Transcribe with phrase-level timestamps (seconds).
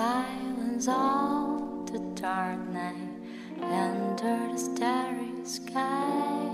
[0.00, 3.18] silence of the dark night,
[3.60, 6.49] under the starry skies.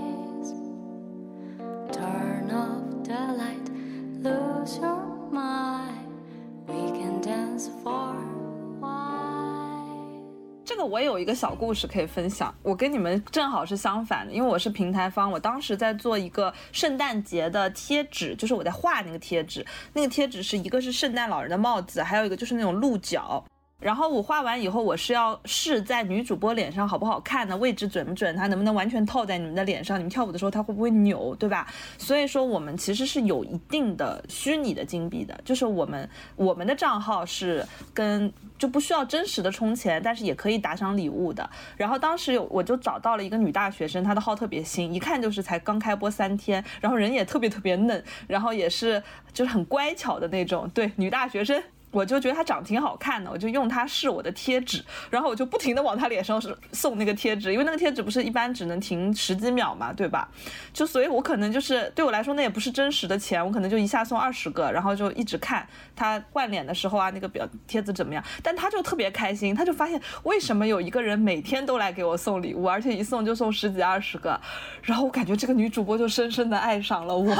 [10.97, 19.63] 我有一个小故事可以分享，我跟你们正好是相反的，因为我是平台方，我当时在做一个圣诞节的贴纸，就是我在画那个贴纸，
[19.93, 23.45] 那个贴纸是一个是圣诞老人的帽子，还有一个就是那种鹿角。
[23.79, 27.55] 然后我画完以后，我是要试在女主播脸上好不好看呢？
[27.57, 28.35] 位置准不准？
[28.35, 29.99] 它能不能完全套在你们的脸上？
[29.99, 31.67] 你们跳舞的时候它会不会扭，对吧？
[31.95, 37.63] 所以说我们其实是有一定的虚拟的金币的，就是我们我们的账号是
[37.93, 41.47] 跟就不需要真实的充钱，但是也可以打赏礼物的。
[41.77, 51.61] 然后当时有我就找到了一个女大学生，她的号特别新，一看就是才刚开播三天，然后人也特别特别嫩，然后也是就是很乖巧的那种，对，女大学生。
[51.97, 56.39] 我就觉得她长得挺好看的，我就用它试我的贴纸，然后我就不停的往她脸上
[56.71, 60.29] 送那个贴纸，因为那个贴纸不是一般只能停十几秒嘛，对吧？
[60.71, 74.39] 就所以，我可能就是对我来说那也不是真实的钱，我可能就一下送二十个，然后就一直看她换脸的时候啊，那个表贴子怎么样，但她就特别开心，她就发现为什么有一个人每天都来给我送礼物，而且一送就送十几二十个，
[74.83, 77.33] 然后我感觉这个女主播就深深的爱上了我，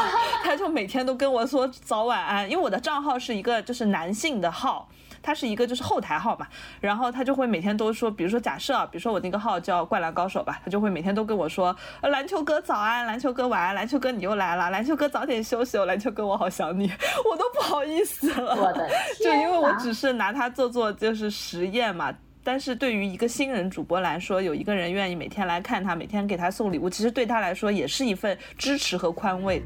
[0.44, 4.88] 她就每天都跟我说早晚安，因为我的账号是一个就是男性的号，
[5.22, 6.48] 它是一个就是后台号嘛，
[6.80, 16.92] 然后他就会每天都说，比如说假设啊，比如说我那个号叫灌篮高手吧，他就会每天都跟我说，篮球哥早安，篮球哥晚安，篮球哥你又来了，篮球哥早点休息哦，篮球哥我好想你，
[17.30, 18.88] 我都不好意思了，
[19.20, 22.14] 就因为我只是拿它做做就是实验嘛。
[22.44, 29.62] 但是对于一个新人主播来说，有一个人愿意每天来看他，每天给他送礼物，其实对他来说也是一份支持和宽慰。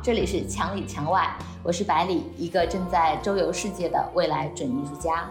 [0.00, 5.28] 这里是墙里墙外，我是百里，一个正在周游世界的未来准艺术家。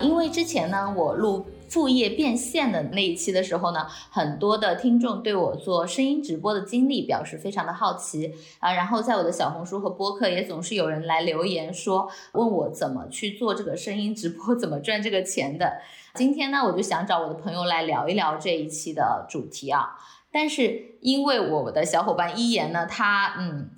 [0.00, 15.80] 因为之前呢，我录副业变现的那一期的时候呢，很多的听众对我做声音直播的经历表示非常的好奇啊，然后在我的小红书和播客也总是有人来留言说，问我怎么去做这个声音直播，怎么赚这个钱的。
[16.14, 19.96] 今天呢，我就想找我的朋友来聊一聊这一期的主题啊。
[20.32, 23.68] 但是因为我的小伙伴一言呢，他嗯，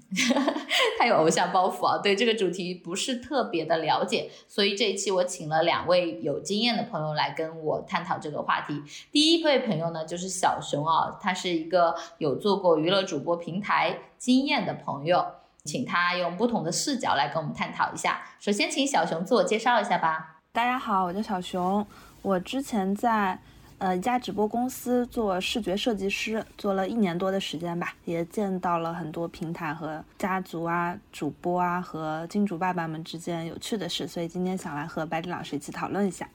[0.98, 8.80] 他有偶像包袱啊，对这个主题不是特别的了解，所以这一期我请了两位有经验的朋友来跟我探讨这个话题。
[9.10, 15.24] 第一位朋友呢，就是小熊啊，他是一个有做过娱乐主播平台经验的朋友，
[15.64, 18.22] 请他用不同的视角来跟我们探讨一下。
[18.38, 20.36] 首先，请小熊自我介绍一下吧。
[20.52, 21.84] 大家好，我叫小熊，
[22.22, 23.40] 我之前在
[23.78, 36.28] 呃一家直播公司做视觉设计师，做了一年多的时间吧，也见到了很多平台和家族啊、主播啊和金主爸爸们之间有趣的事，所以今天想来和白迪老师一起讨论一下。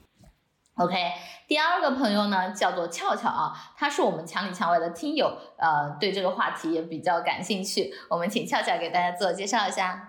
[0.75, 0.95] OK，
[1.47, 7.93] 第二个朋友呢叫做俏俏啊，他是我们墙里墙外的听友，呃，对这个话题也比较感兴趣。
[8.09, 10.08] 我们请俏俏给大家自我介绍一下。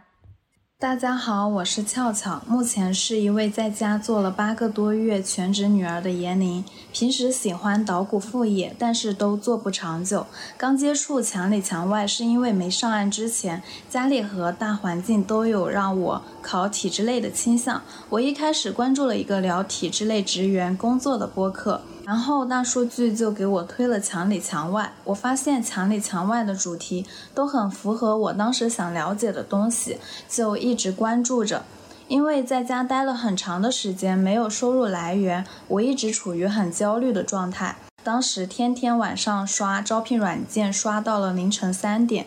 [0.80, 6.64] 大家好，我是俏俏，目前是一位在家做了八个多月全职女儿的严宁。
[6.90, 10.26] 平时喜欢捣鼓副业，但是都做不长久。
[10.56, 17.82] 刚接触墙里墙外，是因为没上岸之前，家里和大环境都有让我考体制类的倾向。
[18.08, 24.92] 我一开始关注了一个聊体制类职员工作的播客，然后大数据就给我推了墙里墙外。
[25.04, 27.06] 我发现墙里墙外的主题
[27.36, 29.96] 都很符合我当时想了解的东西，
[30.28, 31.62] 就一直关注着。
[32.08, 37.76] 因为在家待了很长的时间，没有收入来源，我一直处于很焦虑的状态。
[38.02, 42.26] 当时天天晚上刷招聘软件，刷到了凌晨三点。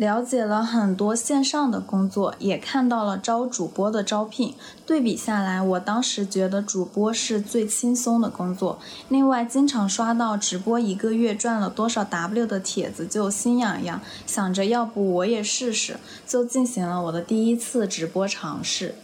[0.00, 4.54] 了解了很多线上的工作，也看到了招主播的招聘。
[4.86, 8.78] 对比下来，我当时觉得主播是最轻松的工作。
[9.10, 18.94] 另外，经常刷到直播一个月赚了多少 W 的帖子，就心痒痒，想着要不我也试试，就进行了我的第一次直播尝试。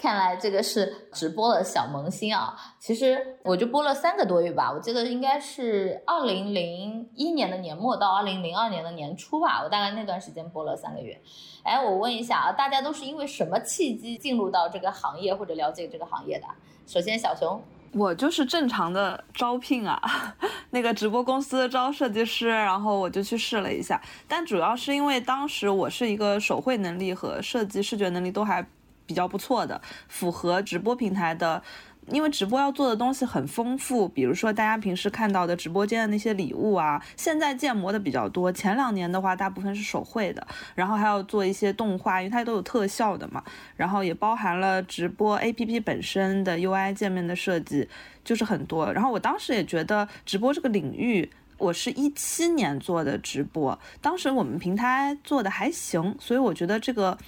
[0.00, 2.56] 看来这个是直播的小萌新啊。
[2.78, 11.20] 其实我就播了三个多月吧，我记得应该是二零零一年的年末到二零零二年的年初吧，我大概那段时间播了三个月。
[11.64, 16.46] 哎，我问一下啊，大家都是因为什么契机进入到这个行业或者了解这个行业的？
[16.86, 17.62] 首先，小熊，
[17.92, 20.00] 我就是正常的招聘啊，
[20.70, 28.66] 那个直播公司招设计师，然后我就去试了一下，但主要是因为当时我是一个手绘能力和设计视觉能力都还。
[29.10, 31.60] 比较不错的，符合直播平台的，
[32.06, 40.46] 因为直播要做的东西很丰富，比如说大家平时看到的直播间的那些礼物啊，现在建模的比较多，前两年的话大部分是手绘的，
[40.76, 43.42] 然后还要做一些动画，因为它都有特效的嘛，
[43.74, 47.88] 然后也包含了直播 APP 本身的 UI 界面的设计，
[48.22, 48.92] 就是很多。
[48.92, 51.28] 然后我当时也觉得直播这个领域，
[51.58, 57.18] 我是一七年做的直播，当时我们平台做的还行，所以我觉得这个。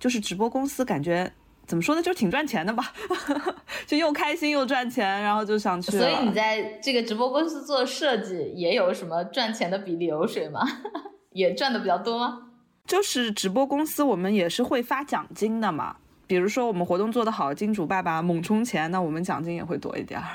[0.00, 1.30] 就是直播公司，感觉
[1.66, 2.92] 怎么说呢，就挺赚钱的吧，
[3.86, 5.92] 就又开心又赚钱，然后就想去。
[5.92, 10.66] 所以你在这个直播公司做设计，也有什么赚钱的比例流水吗？
[11.32, 12.46] 也赚的比较多吗？
[12.86, 15.96] 就是直播公司，我们也是会发奖金的嘛。
[16.26, 20.26] 比如说我们活动做得好，金主爸爸猛充钱，那我们奖金也会多一点儿。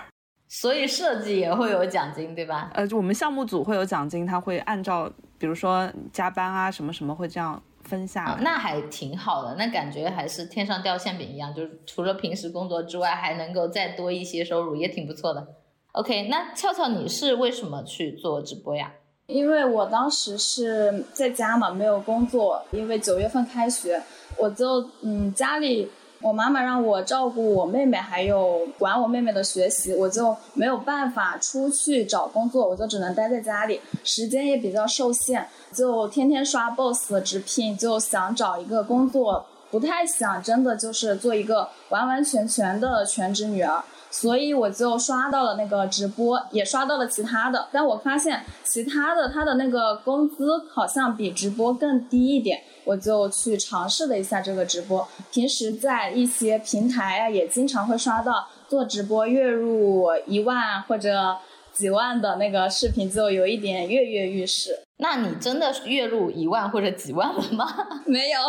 [0.48, 2.70] 所以设计也会有奖金，对吧？
[2.74, 7.62] 呃，就我们项目组会有奖金，他会按照比如说加班啊什么什么会这样。
[7.86, 15.48] 分下，那还挺好的，那感觉还是天上掉馅饼一样，就是除了平时工作之外，还能够再多一些收入，也挺不错的。
[15.94, 18.92] OK，那俏俏你是为什么去做直播呀？
[19.28, 24.02] 因为我当时是在家嘛，没有工作，因为九月份开学，
[24.38, 25.90] 我就嗯家里。
[26.22, 43.84] 我妈妈让我照顾我妹妹，还有管我妹妹的学习，我就没有办法出去找工作，我就只能待在家里，时间也比较受限，就天天刷 boss 的直聘，就想找一个工作，不太想真的就是做一个完完全全的全职女儿。
[44.18, 55.06] 所以我就刷到了那个直播，也刷到了其他的，但我发现其他的他的那个工资好像比直播更低一点，我就去尝试了一下这个直播。
[55.34, 61.36] 平时在一些平台啊，也经常会刷到做直播月入一万或者
[61.74, 64.80] 几万的那个视频，就有一点跃跃欲试。
[65.00, 67.68] 那你真的月入一万或者几万了吗？
[68.08, 68.40] 没有，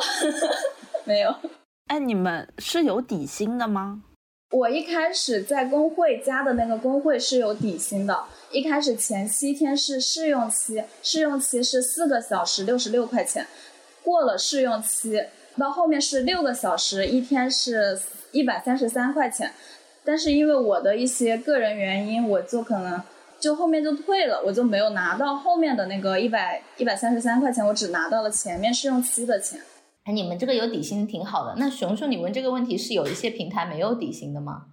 [1.02, 1.34] 没有。
[1.88, 4.02] 哎，你们是有底薪的吗？
[4.50, 13.44] 我一开始在工会加的那个工会是有底薪的，一开始前七天是试用期，试用期是四个小时六十六块钱，
[14.04, 15.24] 过了试用期
[15.58, 18.00] 到后面是六个小时，一天是
[18.30, 19.52] 一百三十三块钱，
[20.04, 23.02] 但是因为我的一些个人原因，我就可能
[23.40, 29.60] 就后面就退了，我就没有拿到后面的那个一百一百三十三块钱，我只拿到了前面试用期的钱。
[30.06, 31.56] 哎，你们这个有底薪挺好的。
[31.58, 34.66] 那熊熊，你问这个问题是有一些平台没有底薪的吗？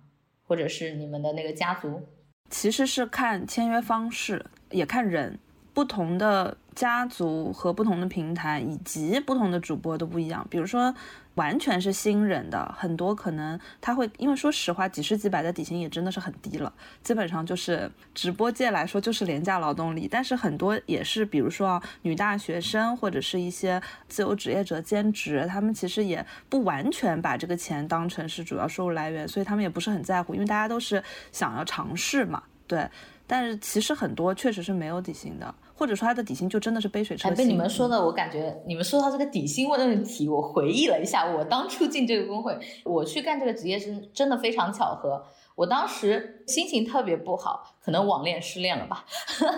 [0.44, 2.04] 或者是你们的那个家族？
[2.52, 5.40] 其实是看签约方式，也看人，
[5.74, 10.46] 不同的家族和不同的平台以及不同的主播都不一样。
[10.52, 10.94] 比如说。
[11.36, 16.72] 完全是新人的，很多可能他会，因为说实话，几十几百的底薪也真的是很低了，
[17.04, 20.08] 基本上就是直播界来说就是廉价劳动力。
[20.10, 32.88] 但是很多也是，比如说女大学生或者是一些自由职业者兼职，他们其实也不完全把这个钱当成是主要收入来源，所以他们也不是很在乎，因为大家都是想要尝试嘛，对。
[33.26, 35.56] 但是其实很多确实是没有底薪的。
[35.76, 37.38] 或者说他的底薪就真的是杯水车薪。
[37.38, 45.24] 被你们说的，我感觉你们说到这个底薪问题，我回忆了一下，我当初进这个工会，我去干这个职业是真的非常巧合。
[45.56, 49.06] 我当时心情特别不好，可能网恋失恋了吧，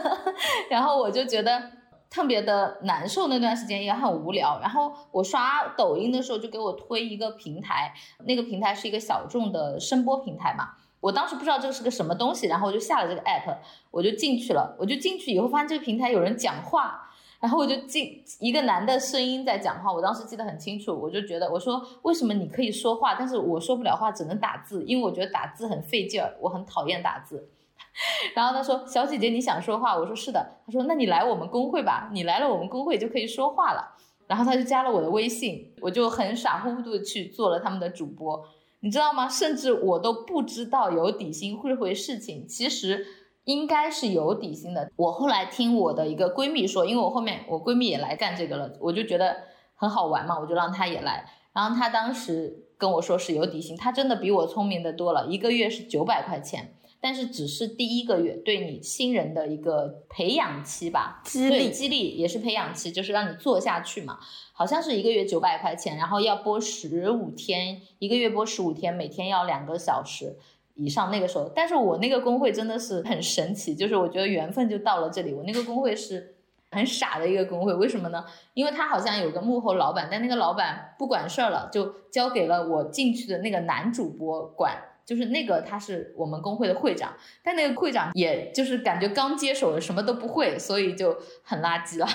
[0.70, 1.72] 然后我就觉得
[2.10, 4.60] 特别的难受，那段时间也很无聊。
[4.60, 7.94] 然后我刷抖音的时候，就给我推一个平台，
[8.25, 10.72] 那个平台是一个小众的声波平台嘛。
[11.06, 13.56] 我当时不知道这个是个什么东西，然后我就下了这个 app，
[13.92, 14.76] 我就进去了。
[14.80, 17.08] 我就进去以后发现这个平台有人讲话，
[17.40, 19.94] 然后我就进一个男的声音在讲话。
[19.94, 27.52] 我当时记得很清楚，我就觉得我说为什么你可以说话，但是我说不了话，只能打字，因为我觉得打字很费劲儿，我很讨厌打字。
[28.34, 33.96] 然后他说：“小姐姐你想说话？”我说：“是的。”他说：“那你来我们工会吧，你来了我们工会就可以说话了。”
[34.28, 38.44] 然后他就加了我的微信，我就很傻乎乎的去做了他们的主播。
[38.86, 39.27] 你知道吗？
[39.27, 43.04] 甚至我都不知道有底薪这回事情，其实
[43.46, 44.92] 应该是有底薪的。
[44.96, 49.38] 我后来听我的一个闺蜜说，因为我后面我闺蜜也来干这个了，我就觉得
[49.74, 51.27] 很好玩嘛，我就让她也来。
[51.51, 56.75] 然后她当时跟我说是有底薪，她真的比我聪明的多了，一个月是九百块钱。
[57.00, 64.18] 但是只是第一个月对你新人的一个培养期吧，激励激励也是培养期，就是让你做下去嘛。
[64.54, 70.38] 好像是一个月九百块钱，然后要播十五天，一个月播十五天，每天要两个小时
[70.74, 71.12] 以上。
[71.12, 75.34] 那个时候，但是我那个工会真的是很神奇，就是我觉得缘分就到了这里。
[75.34, 76.36] 我那个工会是
[76.72, 78.25] 很傻的一个工会，为什么呢？
[78.54, 84.82] 因为他好像有个幕后老板，但那个老板不管事儿了，就交给了我进去的那个男主播管。
[85.06, 92.08] 就是那个他是我们工会的会长，但那个会长也就是感觉刚接手了，什么都不会，所以就很垃圾了。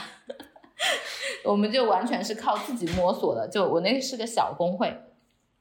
[1.45, 3.49] 我们就完全是靠自己摸索的。
[3.49, 4.95] 就我那个是个小工会，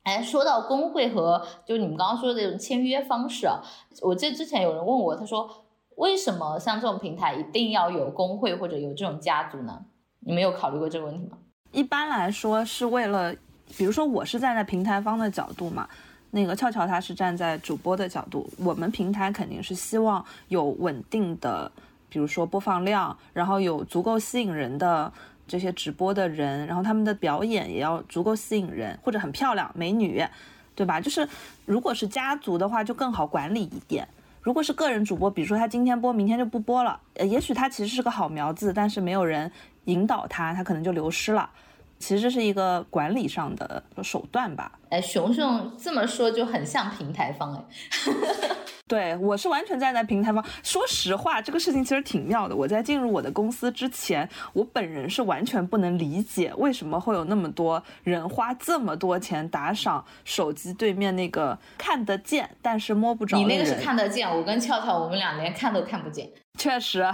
[0.04, 3.62] 哎，说到工会和就你们刚刚说的这种签约方式啊，
[4.02, 5.66] 我记得之前有人问我，他说
[5.98, 9.86] 为什么像这种平台一定要有工会或者有这种家族呢？
[10.22, 11.38] 你们有考虑过这个问题吗？
[11.72, 13.36] 一般来说是为了，
[13.78, 15.88] 比如说我是站在平台方的角度嘛，
[16.32, 21.72] 那个俏俏她是站在主播的角度，我们平台肯定是希望有稳定的，
[22.10, 25.12] 比如说播放量，然后有足够吸引人的
[25.48, 30.24] 这些直播的人，然后他们的表演也要足够吸引人，或者很漂亮美女，
[30.76, 31.02] 对吧？
[31.02, 31.28] 就是
[31.66, 34.08] 如果是家族的话，就更好管理一点。
[34.42, 39.52] 如果是个人主播，比如说他今天播，明天就不播了，呃，也许他其实是个好苗子，但是没有人
[39.86, 41.50] 引导他，他可能就流失了。
[42.00, 44.72] 其实这是一个管理上的手段吧。
[44.90, 47.64] 哎，熊熊这么说就很像平台方哎。
[48.90, 50.44] 对我是完全站在平台方。
[50.64, 52.56] 说实话，这个事情其实挺妙的。
[52.56, 63.38] 我在进入我的公司之前，我本人是完全不能理解为什么会有那么多人花这么多钱打赏手机对面那个看得见但是摸不着。
[63.38, 66.28] 你那个是看得见，我跟俏俏我们俩连看都看不见。
[66.58, 67.06] 确实。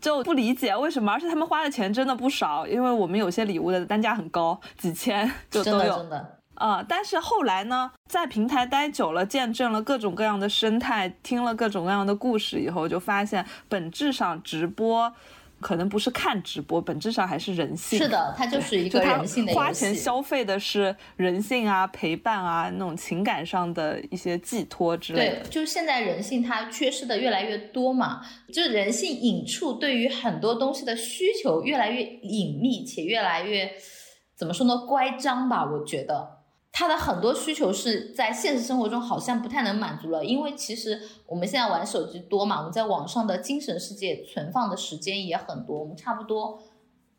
[0.00, 5.96] 就不理解为什么，而且他们花的钱真的不少，因为我们有些礼物的单价很高，几千 就都有。
[5.98, 6.32] 真的。
[6.56, 15.12] 啊、但是后来呢，在平台待久了，见证了各种各样的生态，听了各种各样的故事以后，就发现本质上直播
[15.60, 17.98] 可能不是看直播，本质上还是人性。
[17.98, 19.54] 是的，它就是一个人性的。
[19.54, 25.36] 花钱消费的是人性啊、陪伴啊那种情感上的一些寄托之类的。
[25.40, 28.20] 对，就是现在人性它缺失的越来越多嘛，
[28.52, 33.70] 就是人性隐处对于很多东西的需求越来越隐秘且越来越
[34.36, 36.35] 怎么说呢乖张吧，我觉得。
[36.78, 46.62] 他的很多需求是在现实生活中好像不太能满足了，因为其实我们现在玩手机多嘛，我们在网上的精神世界存放的时间也很多，我们差不多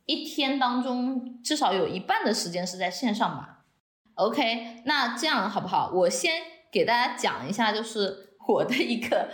[0.06, 3.66] 一天当中至少有一半的时间是在线上吧。
[4.14, 5.90] OK，那这样好不好？
[5.92, 6.34] 我先
[6.72, 9.32] 给大家讲一下，就是我的一个。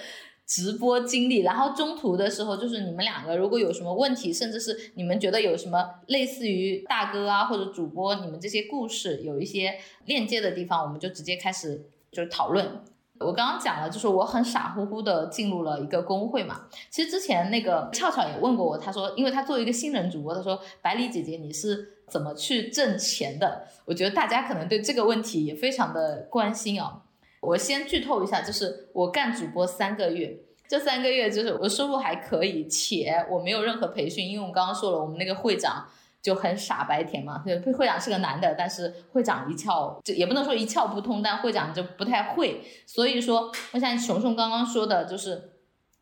[0.53, 12.83] 直播经历，然后中途的时候，就是你们两个如果有什么问题，甚至是你们觉得有什么类似于大哥啊或者主播，你们这些故事有一些链接的地方，我们就直接开始就是讨论。
[13.19, 16.67] 我刚刚讲了，就是我很傻乎乎的进入了一个公会嘛。
[16.91, 23.65] 其实之前那个俏俏也问过我，他说，因为他作为一个新人主播，他说百里姐姐你是怎么去挣钱的？
[23.85, 27.01] 我觉得大家可能对这个问题也非常的关心啊。
[27.41, 30.39] 我先剧透一下，就是我干主播三个月，
[30.73, 35.85] 这三个月就是我收入还可以，且我没有任何培训，因为我刚刚说了，我们那个会长
[36.19, 45.51] 就很傻白甜嘛，对，会长是个男的，但是会长一窍就也不能说一窍不通，但会长就不太会，所以说，我像熊熊刚刚说的，就是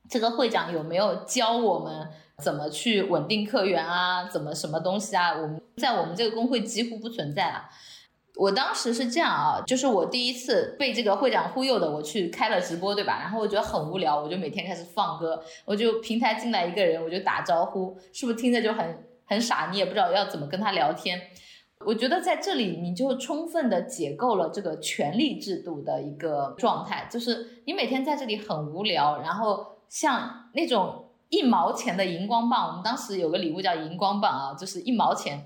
[0.10, 2.08] 这个会长有没有教我们
[2.42, 5.34] 怎么去稳定客源啊，怎么什么东西啊？
[5.34, 7.66] 我们在我们这个工会几乎不存在了。
[8.36, 13.20] 我当时是这样啊，就是我第一次被这个会长忽悠的，我去开了直播，对吧？
[13.20, 19.70] 然后我觉得很无聊，我就每天开始放歌，我就平台进来一个人，我就打招呼，是不是听着就很很傻？
[19.72, 21.22] 你也不知道要怎么跟他聊天。
[21.86, 35.44] 我觉得在这里你就充分的解构了这个权力制度的一个状态，就是你每天在这里很无聊，然后像那种一毛钱的荧光棒，我们当时有个礼物叫荧光棒啊，就是一毛钱。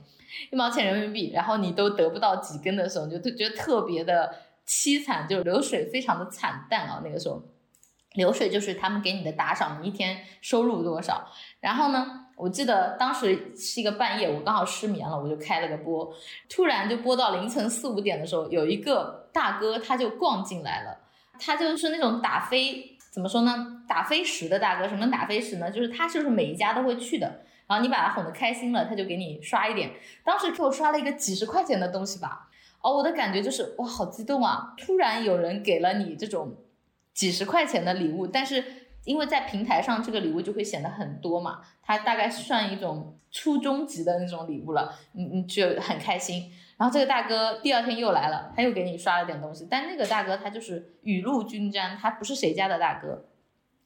[0.51, 4.35] 一毛钱人民币，然后你都得不到几根的时候，你就就觉得特别的
[4.67, 7.01] 凄惨，就是流水非常的惨淡啊。
[7.03, 7.41] 那个时候，
[8.13, 11.27] 流水就是他们给你的打赏，你一天收入多少。
[11.59, 16.13] 然后呢，我记得当时是一个半夜，我刚好失眠了，我就开了个播，
[16.49, 20.97] 突然就播到凌晨四五点的时候，有一个大哥他就逛进来了，
[21.39, 23.83] 他就是那种打飞怎么说呢？
[23.87, 25.69] 打飞石的大哥，什么打飞石呢？
[25.69, 27.41] 就是他就是每一家都会去的。
[27.67, 29.91] 然后你把他哄得开心了，他就给你刷一点。
[30.23, 32.49] 当时给我刷了一个几十块钱的东西吧，
[32.81, 34.73] 哦，我的感觉就是哇，好激动啊！
[34.77, 36.55] 突然有人给了你这种
[37.13, 38.63] 几十块钱的礼物，但是
[39.03, 46.51] 因为在平台上这个礼物就会显得很多嘛，它大概算一种初中级的那种礼物了，你你就很开心。
[46.77, 53.25] 然后这个大哥第二天又来了，他又给你刷了点东西，但那个大哥他就是雨露均沾，他不是谁家的大哥。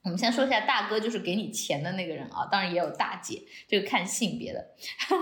[0.02, 4.66] 我们先说一下大哥，就是给你钱的那个人啊，当然也有大姐，这个看性别的。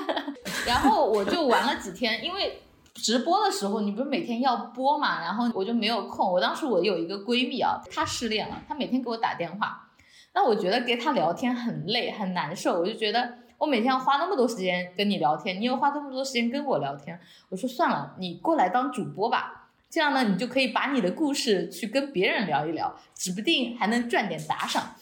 [0.67, 2.63] 然后我就玩了几天，因为
[2.95, 6.31] 直播的时候你不是每天要播嘛，然后我就没有空。
[6.31, 9.91] 我当时我有一个闺蜜啊，她失恋了，她每天给我打电话，
[10.33, 17.19] 那我觉得跟她聊天很累很难受，我就觉得我每天要花那么多时间跟你聊天，你又花这么多时间跟我聊天，
[17.49, 19.58] 我说算了，你过来当主播吧。
[19.91, 24.97] 这样呢，你就可以把你的故事去跟别人聊一聊，指不定还能赚点打赏。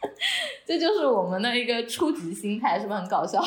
[0.66, 3.44] 这就是我们的一个初级心态，是不是很搞笑？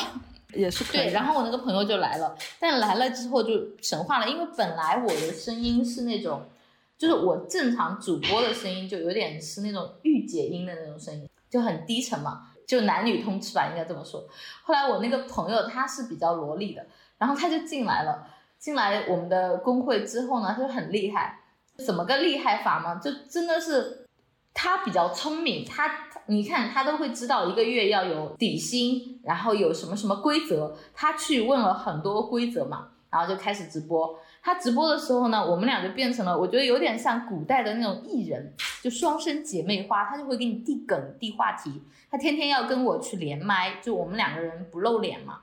[0.54, 1.06] 也是可以。
[1.06, 6.48] 对，然后我那个朋友就来了，但来了之后就神话了，因为本来我的声音是那种，
[6.96, 14.28] 就是我正常主播的声音就有点是那种御姐音的那种声音，就很低沉嘛，就男女通吃吧，应该这么说。
[14.62, 16.86] 后来我那个朋友他是比较萝莉的，
[17.18, 18.26] 然后他就进来了。
[18.62, 21.40] 进来我们的工会之后呢，他就很厉害，
[21.84, 22.94] 怎么个厉害法吗？
[22.94, 24.06] 就真的是
[24.54, 25.90] 他比较聪明，他
[26.26, 34.16] 你看他都会知道一个月要有底薪，然后有什么什么规则，他去问了很多规则嘛，然后就开始直播。
[34.44, 45.40] 他直播的时候呢，我们俩就变成了，我觉得有点像古代的那种艺人，就双生姐妹花，他就会给你递梗递话题，他天天要跟我去连麦，就我们两个人不露脸嘛。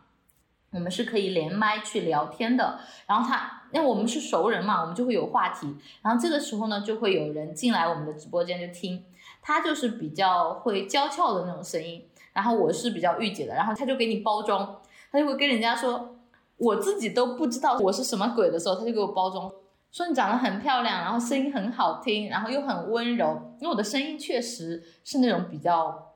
[0.71, 9.03] 我们是可以连麦去聊天的，然后他，那我们是熟人嘛，我们就会有话题，然后这个时候呢，就会有人进来我们的直播间就听，
[9.41, 14.79] 他就是比较会娇俏的那种声音，然后我是比较御姐的，然后他就给你包装，
[15.11, 16.15] 他就会跟人家说，
[16.57, 19.51] 我自己都不知道我是什么鬼的时候，他就给我包装，
[19.91, 26.08] 说你长得很漂亮，然后声音很好听，然后又很温柔，因为我的声音确实是那种比较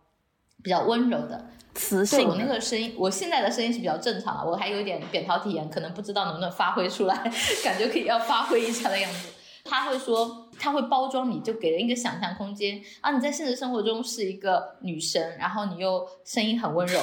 [0.63, 1.49] 比较温柔的。
[1.75, 7.15] 磁性，我那个声音，我现在的声音是比较正常的，我还有一点扁桃体炎，可能不知道能不能发挥出来，
[7.65, 9.29] 感觉可以要发挥一下的样子。
[9.65, 13.11] 他会说，他会包装你，就给人一个想象空间啊。
[13.11, 16.99] 你在现实生活中是一个女神，然后你又声音很温柔。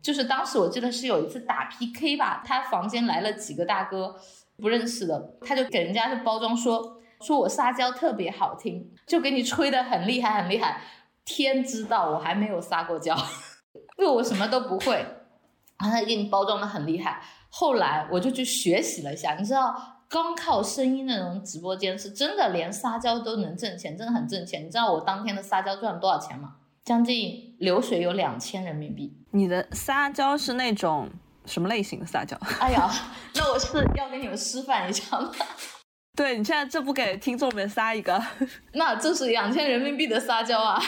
[0.00, 4.16] 就是当时我记得是有一次打 PK 吧，他房间来了几个大哥，
[4.56, 10.80] 不认识的，他就给人家就包装说，说我撒娇特别好听，就给你吹得很厉害很厉害。
[11.24, 13.16] 天知道我还没有撒过娇。
[13.96, 14.94] 因为我什么都不会，
[15.78, 17.22] 然后他给你包装的很厉害。
[17.48, 19.74] 后来我就去学习了一下，你知道，
[20.10, 24.64] 光靠声音那种直播间是真的，连撒娇都能挣钱，真的很挣钱。
[24.64, 26.56] 你知道我当天的撒娇赚了多少钱吗？
[26.84, 29.16] 将近流水有两千人民币。
[29.30, 31.08] 你的撒娇是那种
[31.46, 32.36] 什么类型的撒娇？
[32.58, 32.90] 哎呀，
[33.34, 35.30] 那我是要给你们示范一下吗？
[36.16, 38.22] 对你现在这不给听众们撒一个？
[38.72, 40.82] 那这是两千人民币的撒娇啊！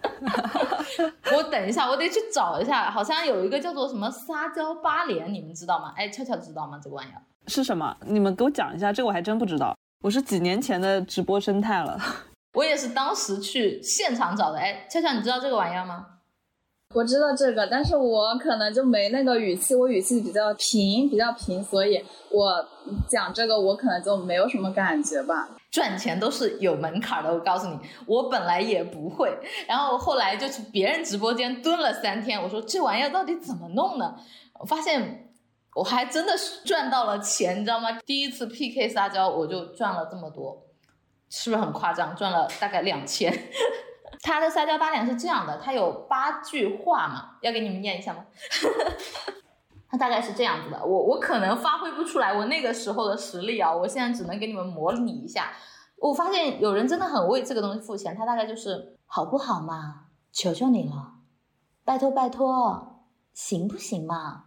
[1.36, 5.92] 我等一下，我得去找一下，好像有一个叫做什么撒娇八连，你们知道吗？
[5.96, 6.80] 哎，悄悄知道吗？
[6.82, 7.96] 这个玩意儿是什么？
[8.06, 9.76] 你们给我讲一下，这个我还真不知道。
[10.02, 11.98] 我是几年前的直播生态了，
[12.54, 14.58] 我也是当时去现场找的。
[14.58, 16.06] 哎，悄悄，你知道这个玩意儿吗？
[16.94, 22.66] 我知道这个，但是我可能就没那个语气，我语气比较平，比较平，所以我
[23.08, 25.50] 讲这个我可能就没有什么感觉吧。
[25.70, 34.16] 赚钱都是有门槛的，我告诉你，我本来也不会，然后后来就去别人直播间蹲了三天，我说这玩意儿到底怎么弄呢？
[34.54, 35.30] 我发现
[35.74, 37.92] 我还真的是赚到了钱，你知道吗？
[38.06, 40.66] 第一次 PK 撒娇我就赚了这么多，
[41.28, 42.16] 是不是很夸张？
[42.16, 43.32] 赚了大概两千。
[44.20, 48.24] 他的撒娇八点是这样的，他有八句话嘛，要给你们念一下吗？
[49.88, 55.52] 他大概是这样子的，我我可能发挥不出来我那个时候的实力啊，我现在只能给你们模拟一下。
[55.96, 60.06] 我发现有人真的很为这个东西付钱，他大概就是好不好嘛？
[60.30, 61.14] 求求你了，
[61.84, 64.44] 拜托拜托，行不行嘛？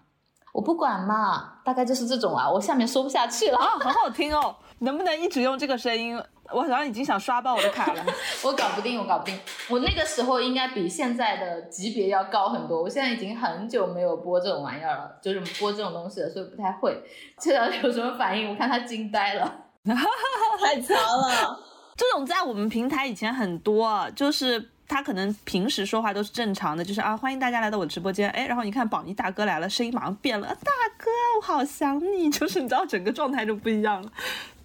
[0.54, 6.22] 我不管嘛，大概就是这种啊，我下面说不下去了啊，好好听哦，能不能一直用这个声音？
[6.54, 8.06] 我好像已经想刷爆我的卡了，
[8.44, 9.40] 我搞不定，我搞不定。
[9.70, 12.82] 我那个时候应该比现在的级别要高很多。
[12.82, 17.02] 我现在已经很久没有播这种玩意儿了，就是播这种东西了，所以不太会。
[17.40, 18.50] 这条有什么反应？
[18.50, 19.50] 我看他惊呆了，
[20.62, 21.58] 太强了。
[21.96, 34.12] 这种在我们平台以前很多，就是他可能平时说话都是正常的，就是啊，欢迎大家来到我直播间，哎，然后你看宝妮大哥来了，声音马上变了，大哥，我好想你， 就是你知道整个状态就不一样了。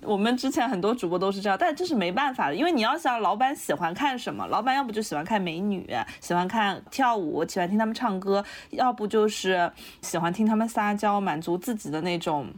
[0.00, 5.88] 我们之前很多主播都是这样，但这是没办法的，因为你要想老板喜欢看什么，老板要不就喜欢看美女，
[6.20, 9.70] 喜欢看跳舞，喜欢听他们唱歌，要不就是
[10.02, 12.52] 喜欢听他们撒娇，满足自己的那种，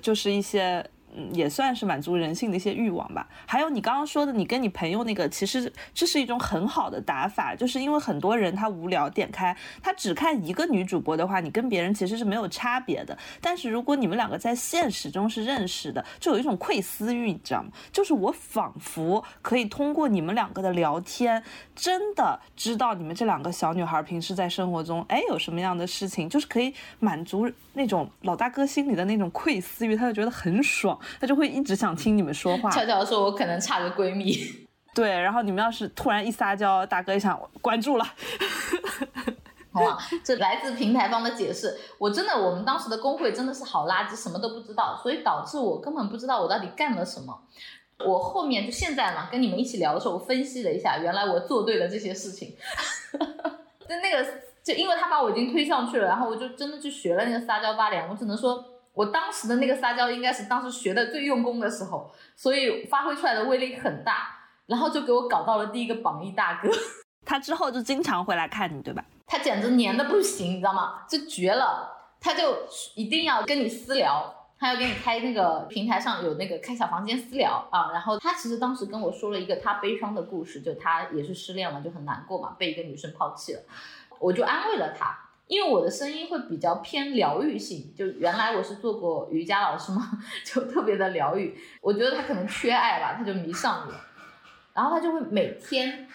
[0.00, 3.26] 就是一些嗯，也算是满足人性的一些欲望吧。
[3.46, 13.16] 还有你刚刚说的，你跟你朋友那个，其实这是一种很好的打法，就是因为很多人他无聊点开，他只看一个女主播的话，你跟别人其实是没有差别的。
[13.40, 17.70] 但是如果你们两个在现实中是认识的，就有一种窥私欲，你知道吗？
[17.90, 21.42] 就是我仿佛可以通过你们两个的聊天，
[21.74, 32.70] 真的知道你们这两个小女孩平时在生活中，哎，有什么样的事情，就是可以满足那种老大哥心里的那种窥私欲，他就觉得很爽，他就会一直想听你们说话。
[32.70, 34.36] 悄悄说，我可能差个闺蜜。
[34.94, 38.04] 对，然后你们要是突然一撒娇，大哥一想关注了。
[39.70, 47.38] 好吧，这来自平台方的解释，我真的，我们当时的工会真的是好垃圾，什么都不知道，所以导致我根本不知道我到底干了什么。
[48.04, 52.56] 我后面就现在嘛，跟你们一起聊的时候，我分析了一下，原来我做对了这些事情。
[53.88, 54.26] 就那个，
[54.64, 58.08] 就因为他把我已经推上去了，然后我就真的去学了那个撒娇八连。
[58.08, 58.64] 我只能说，
[58.98, 64.28] 我当时的那个撒娇应该是当时学的最用功的时候，所以发挥出来的威力很大，
[64.66, 66.68] 然后就给我搞到了第一个榜一大哥。
[67.24, 69.04] 他之后就经常会来看你，对吧？
[69.24, 71.04] 他简直黏的不行，你知道吗？
[71.08, 71.88] 就绝了，
[72.20, 77.92] 他就一定要跟你私聊，他要给你开那个平台上有那个开小房间私聊啊。
[77.92, 83.60] 然后他其实当时跟我说了一个他悲伤的故事，就他也是失恋了，就很难过嘛，被一个女生抛弃了。
[84.18, 85.16] 我就安慰了他，
[85.48, 90.08] 因为我的声音会比较偏疗愈性，就原来我是做过瑜伽老师嘛，
[90.46, 91.58] 就特别的疗愈。
[91.80, 93.92] 我觉得他可能缺爱吧，他就迷上我，
[94.74, 96.08] 然后他就会每天。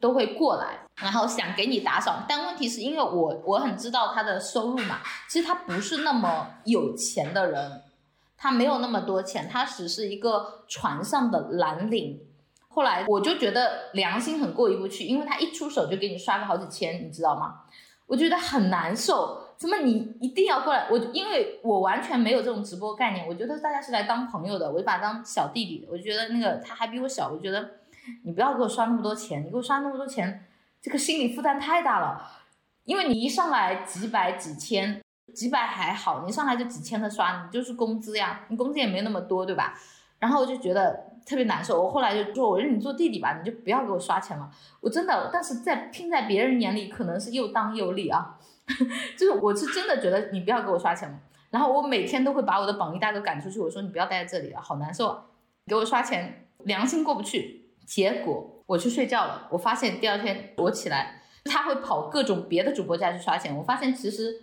[0.00, 7.82] 都会过来，然后想给你打赏，但问题是因为我我很知道他的收入嘛，其实他不是那么有钱的人，
[8.36, 12.20] 他没有那么多钱，他只是一个船上的蓝领。
[12.68, 17.62] 后来我就觉得良心很过意不去，因为他一出手就给你刷个好几千，你知道吗？
[18.08, 19.40] 我觉得很难受。
[19.56, 20.88] 怎么你一定要过来？
[20.90, 25.86] 我因为我完全没有这种直播概念，我觉得大家是来当朋友的，我就把他当小弟弟。
[25.88, 27.70] 我觉得那个他还比我小，我觉得。
[28.24, 30.46] 你不要给我刷那么多钱，你给我刷那么多钱，
[30.80, 32.18] 这个心理负担太大了。
[32.84, 35.02] 因为你一上来几百几千，
[35.34, 39.78] 几百还好，你上来就几千的刷，你就是工资呀，你工资也没那么多，对吧？
[40.18, 41.82] 然后我就觉得特别难受。
[41.82, 44.50] 我后来就说，我认你做弟弟吧，你就不要给我刷钱了。
[44.80, 48.38] 我真的，但是在听在别人眼里可能是又当又立啊，
[49.18, 51.18] 就是我是真的觉得你不要给我刷钱了。
[51.50, 55.24] 然后我每天都会把我的榜一大哥赶出去，我说你不要待在这里了，好难受，
[55.66, 57.66] 给我刷钱，良心过不去。
[57.86, 63.56] 结果我去睡觉了，我发现第二天我起来，他会跑各种别的主播家去刷钱。
[63.56, 64.42] 我发现其实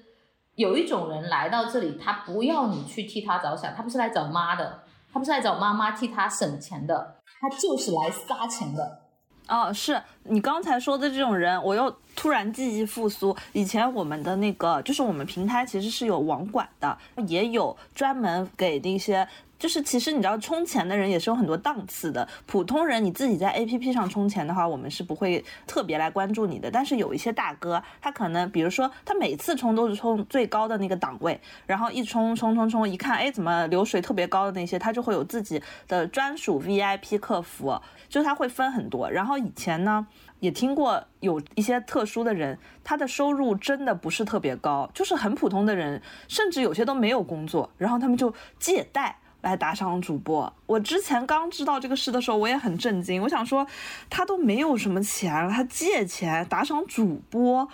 [0.55, 4.81] 有一种人来到这里，他不要你去替他着想，他不是来找妈的，
[5.15, 8.99] 他不是来找妈妈替他省钱的，他就是来撒钱的。
[9.47, 13.33] 哦，是你刚才说的这种人，我又突然记忆复苏。
[13.53, 16.97] 以前我们的那个，就是我们平台其实是有网管的，
[17.27, 19.25] 也有专门给那些。
[19.57, 26.69] 就是其实你知道充钱的人也是有很多档次的，普通人你自己在 A P P 上充钱的话，我们是不会特别来关注你的。
[26.69, 39.09] 但是有一些大哥，他可能比如说他每次充都是充最高的那个档位，然后一充充充充，一看哎怎么流水特别高的那些，他就会有自己的专属 V I P 客服，就他会分很多。
[39.09, 40.05] 然后以前呢
[40.41, 49.17] 也听过有一些特殊的人，他的收入真的不是特别高，就是很普通的人，甚至有些都没有工作，然后他们就借贷。
[49.45, 53.21] 来打赏主播，我之前刚知道这个事的时候，我也很震惊。
[53.21, 53.65] 我想说，
[54.09, 57.69] 他都没有什么钱，他借钱打赏主播，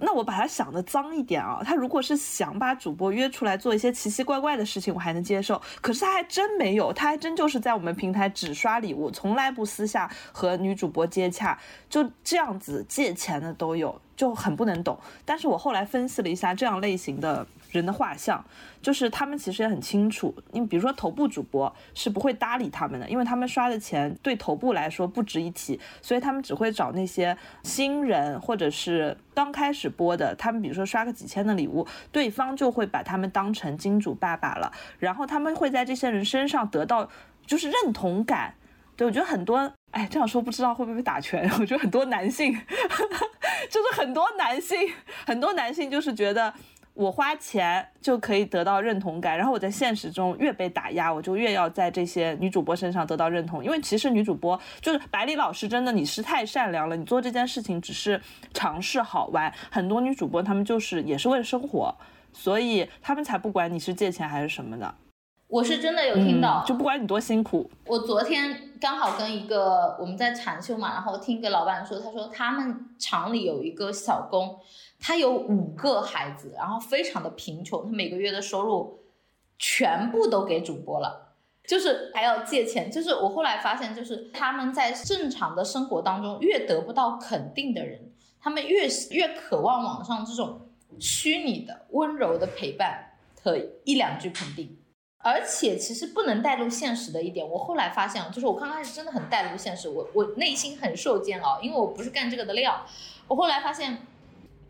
[0.00, 1.62] 那我把他想的脏一点啊。
[1.64, 5.58] 他如果是想把主播约出来做一些奇奇怪怪的事情，我还能接受。
[5.80, 14.98] 可是他还真没有，他还真就是在我们平台只刷礼物，从来不私下和女主播接洽，就这样子借钱的都有，就很不能懂。
[15.24, 17.46] 但是我后来分析了一下这样类型的。
[17.76, 18.44] 人的画像，
[18.82, 37.08] 就是他们其实也很清楚，你比如说头部主播是不会搭理他们的，因为他们刷的钱对头部来说不值一提，所以他们只会找那些新人或者是刚开始播的，他们比如说刷个几千的礼物，对方就会把他们当成金主爸爸了，然后他们会在这些人身上得到
[37.46, 38.54] 就是认同感。
[38.96, 41.46] 对我觉得很多，哎，这样说不知道会不会被打拳。
[41.60, 42.50] 我觉得很多男性，
[43.68, 44.78] 就是很多男性，
[45.26, 46.54] 很多男性就是觉得。
[46.96, 53.62] 我花钱就可以得到认同感，然后我在现实中越被打压，我就越要在这些女主播身上得到认同。
[53.62, 58.18] 因为其实女主播就是百里老师，真的你是太善良了，你做这件事情只是
[58.54, 59.52] 尝试好玩。
[59.70, 61.94] 很多女主播她们就是也是为了生活，
[62.32, 64.94] 所以她们才不管你是借钱还是什么的。
[65.48, 67.70] 我是真的有听到，就不管你多辛苦。
[67.84, 74.58] 我昨天刚好跟一个我们在禅修嘛，然后听一个老板说，他说他们厂里有一个小工。
[74.98, 79.00] 他有五个孩子，然后非常的贫穷，他每个月的收入
[79.58, 81.34] 全部都给主播了。
[81.66, 90.68] 就是还要借钱，就是我后来发现，就是他们在正常的生活当中越得不到肯定的人，他们越越渴望网上这种
[91.00, 94.78] 虚拟的温柔的陪伴和一两句肯定。
[95.18, 102.86] 而且其实不能带入现实的一点，我后来发现，就是我刚开始真的很带入现实，我我内心很受煎熬，因为我不是干这个的料。
[103.26, 104.06] 我后来发现，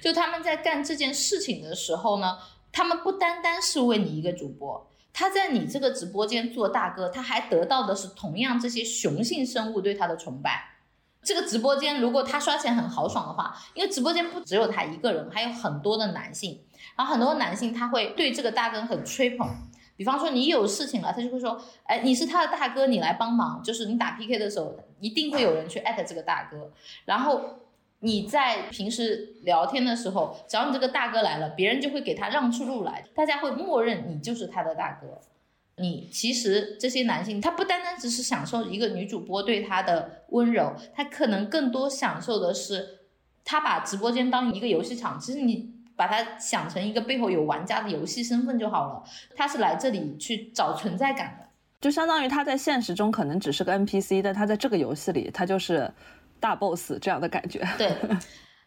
[0.01, 2.39] 就他们在干这件事情的时候呢，
[2.71, 4.87] 他们不单单是为你一个主播。
[5.13, 10.77] 他在你这个直播间做大哥，他还得到的是同样这些雄性生物对他的崇拜。
[11.23, 16.61] 这个直播间如果他刷钱很豪爽的话，因为直播间不只有他一个人，还有很多的男性，
[16.97, 19.49] 然后很多男性他会对这个大哥很吹捧。
[19.97, 23.63] 比方说你有事情了，他就会说，哎，你是他的大哥，你来帮忙。
[23.63, 26.71] 就是你打 PK 的时候，一定会有人去艾特这个大哥，
[27.07, 27.41] 然后。
[28.01, 35.21] 你在平时聊天的时候，只要你这个大哥来了，别人就会给他让出路来，大家会默认你就是他的大哥。
[35.79, 43.01] 你其实这些男性，他不单单只是享受一个女主播对他的温柔，他可能更多享受的是，
[43.45, 45.19] 他把直播间当一个游戏场。
[45.19, 49.03] 其实你把它想成一个背后有玩家的游戏身份就好了，
[49.35, 51.49] 他是来这里去找存在感的，
[51.81, 55.91] 就相当于他在现实中可能只是个 NPC，但他在这个游戏里，他就是。
[56.47, 57.93] 大 boss 这样的感觉，对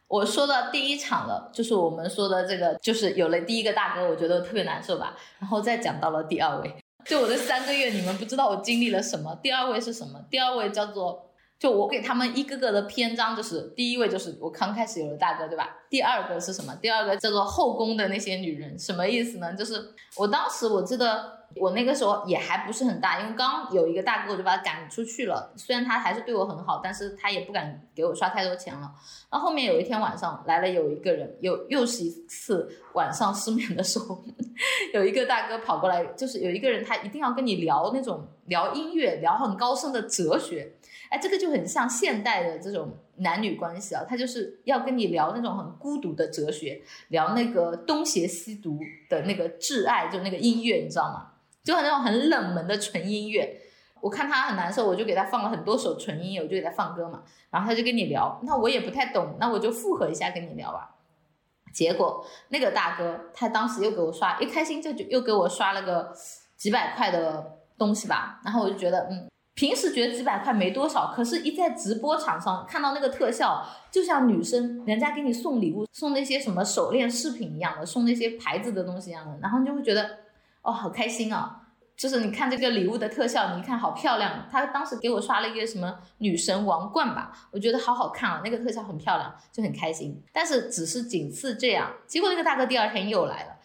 [0.10, 5.16] 我说到第一场了，就是我们说的这个，就是有了第一个大哥，我觉得特别难受吧。
[5.40, 9.34] 然后再讲到了第二位，就我这三个月，你们不知道我经历了什么。
[9.42, 10.20] 第二位是什么？
[10.30, 15.78] 第二位叫做，就我给他们一个个的篇章，就是第一位就是我刚开始有了大哥，对吧？
[15.90, 16.76] 第二个是什么？
[16.82, 19.54] 第二个叫做后宫的那些女人，什么意思呢？
[19.54, 21.39] 就是我当时我记得。
[21.56, 25.52] 我那个时候也还不是很大，因为刚有一个大哥，我就把他赶出去了。
[25.58, 28.92] 虽然他还是对我很好，但是他也不敢给我刷太多钱了。
[29.32, 34.24] 然后后面有一天晚上来了有一个人，又又是一次晚上失眠的时候，
[34.94, 40.74] 有一个大哥跑过来，就是有一个人他一定要跟你聊那种聊音乐，聊很高深的哲学。
[41.10, 51.32] 哎，这个就很像现代的这种男女关系啊，他就是要跟你聊那种很孤独的哲学，聊那个东邪西毒的那个挚爱，就那个音乐，你知道吗？
[51.64, 53.62] 就很那种很冷门的纯音乐，
[54.02, 60.96] 我看他很难受，我就给他放了很多首纯音乐，我就给他放歌嘛，然后他就跟你聊，那我也不太懂，那我就附和一下跟你聊吧。
[61.74, 66.12] 结果那个大哥他当时又给我刷，一开心就就又给我刷了个
[66.56, 80.10] 几百块的东西吧，然后我就觉得，嗯，平时觉得几百块没多少，可是一在直播场上看到那个特效，就像女生人家给你送礼物，送那些什么手链饰品一样的，送那些牌子的东西一样的，然后你就会觉得。
[80.62, 81.56] 哦，好开心啊！
[81.96, 84.48] 就是你看这个礼物的特效，你看好漂亮。
[84.50, 90.24] 他当时给我刷了一个什么女神王冠吧，我觉得好好看啊，那个特效很漂亮，就很开心。
[90.32, 93.58] 但是只是仅次这样，结果那个大哥第二天又来了。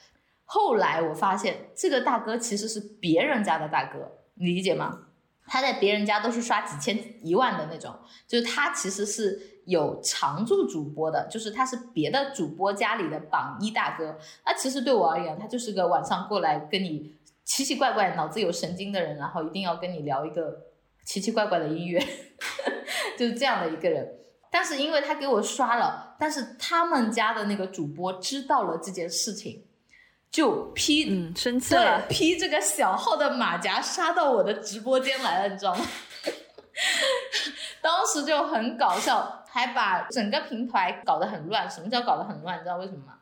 [0.44, 4.98] 后来我发现这个大哥其实是别人家的大哥，你理解吗？
[5.46, 7.94] 他在别人家都是刷几千、一万的那种，
[8.26, 14.16] 就是他其实是有常驻主播的，就是他是别的主播家里的榜一大哥。
[14.44, 20.56] 那其实对我而言，他就是个晚上过来跟你奇奇怪怪、脑子有神经的人，然后一定要跟你聊一个
[21.04, 21.98] 奇奇怪怪的音乐，
[23.18, 24.18] 就是这样的一个人。
[24.50, 29.64] 但是因为他给我刷了，但是他们家的那个主播知道了这件事情。
[30.30, 35.86] 就披嗯生气了，披这个小号的马甲杀到我的直播间来了，你知道吗？
[37.80, 41.70] 当时就很搞笑，还把整个平台搞得很乱。
[41.70, 42.58] 什么叫搞得很乱？
[42.58, 43.14] 你知道为什么吗？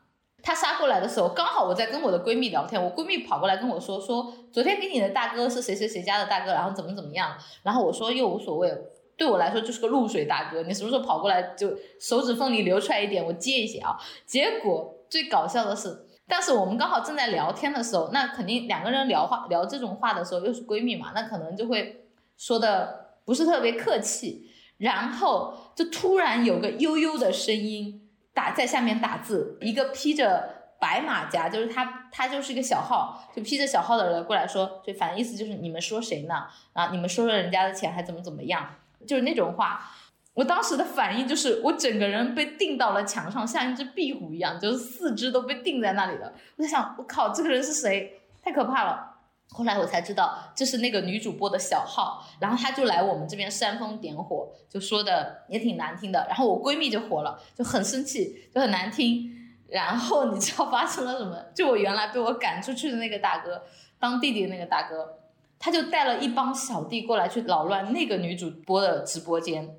[0.43, 7.37] 他杀过来的时候，刚好我在跟我的闺蜜聊天，我闺蜜跑过来跟我说，说昨天给你的大哥是谁谁谁家的大哥，然后怎么怎么样。
[7.63, 8.75] 然后我说又无所谓，
[9.15, 13.99] 对我来说就是个露水大哥，你什么时候跑过来就手指缝里流出来一点，我接一些啊。
[14.25, 16.07] 结果最搞笑的是。
[16.27, 22.07] 但是我们刚好正在聊天的时候，那肯定两个人聊话聊这种话的时候，又是闺蜜嘛，那可能就会
[22.39, 24.49] 说的不是特别客气，
[24.83, 28.03] 然后就突然有个悠悠的声音
[28.35, 36.47] 打在下面打字，一个披着白马甲，就是他他就是一个小号，就披着小号的人过来说，就反正意思就是你们说谁呢？
[36.73, 38.75] 啊，你们收了人家的钱还怎么怎么样？
[39.07, 39.89] 就是那种话。
[40.35, 46.33] 我当时的反应就是，我整个人被钉到了墙上，像一只壁虎一样，就是四肢都被钉在那里了。
[46.57, 48.21] 我在想，我靠，这个人是谁？
[48.43, 49.12] 太可怕了。
[49.53, 56.25] 后来我才知道，这是那个女主播的小号，然后她就来我们这边煽风点火，就说的也挺难听的。
[56.29, 59.31] 然后我闺蜜就火了，就很生气，就很难听。
[59.69, 61.37] 然后你知道发生了什么？
[61.55, 63.63] 就我原来被我赶出去的那个大哥，
[63.99, 65.19] 当弟弟的那个大哥，
[65.59, 69.77] 他就带了一帮小弟过来去扰乱那个女主播的直播间。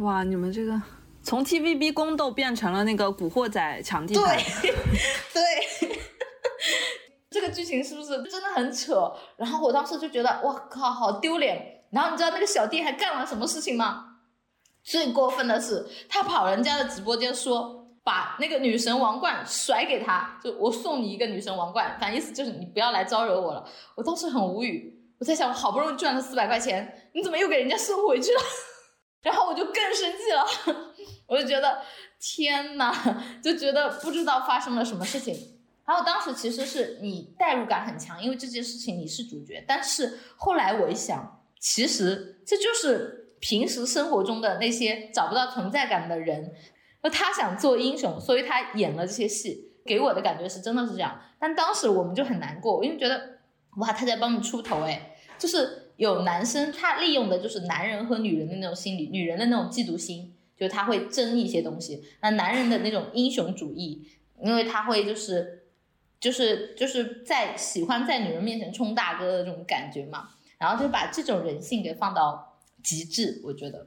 [0.00, 0.80] 哇，你们这个
[1.22, 4.24] 从 TVB 宫斗变成了那个古惑仔抢地盘。
[5.32, 5.52] 对，
[5.88, 5.98] 对，
[7.30, 9.12] 这个剧情是不是真的很扯？
[9.36, 11.84] 然后我当时就觉得，哇靠，好丢脸。
[11.90, 14.06] 然后你知道那个小弟还干了什么事情吗？
[14.82, 23.64] 最过分的是，他跑人家的直播间说，把那个女神王冠甩给他，就我送你一个女神王冠，反正意思就是你不要来招惹我了。
[23.94, 28.40] 我当时很无语，我在想，我好不容易赚了四百块钱，你怎么又给人家送回去了？
[29.22, 30.74] 然后我就更生气了，
[31.28, 31.82] 我就觉得
[32.18, 32.92] 天呐，
[33.42, 35.49] 就觉得不知道发生了什么事情。
[35.90, 39.64] 然后当时其实是你代入感很强，因为这件事情你是主角。
[39.66, 46.54] 但是后来我一想，其实这就是平时生活中的那些找不到存在感的人，
[47.02, 51.20] 那他想做英雄，所以他演了这些戏，给我的感觉是真的是这样。
[51.40, 53.40] 但当时我们就很难过，因为觉得
[53.78, 62.04] 哇他在帮你出头哎，就是有男生他利用的就是男人和女人的那种心理，女人的那种嫉妒心，就是他会争一些东西。
[62.22, 64.06] 那男人的那种英雄主义，
[64.40, 65.56] 因为他会就是。
[66.20, 70.28] 就是就是在喜欢在女人面前充大哥的这种感觉嘛，
[70.58, 73.86] 然后就把这种人性给放到极致，我觉得。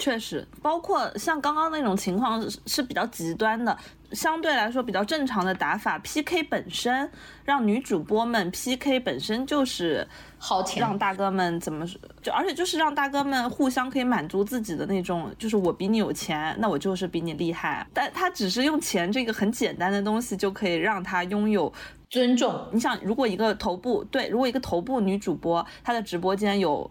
[0.00, 3.76] 确实，包括像刚刚那种情况是是比较极端的，
[4.12, 7.08] 相对来说比较正常的打法，PK 本身
[7.44, 10.08] 让女主播们 PK 本身就是
[10.38, 11.86] 好钱，让大哥们怎么
[12.22, 21.70] 就而且就是让大哥们互相可以满足自己的那种，就是我比你有钱，那我就是比你厉害，但他只是用钱这个很简单的东西就可以让他拥有
[22.08, 22.66] 尊重。
[22.72, 26.90] 你想，如果一个头部对，如果一个头部女主播她的直播间有。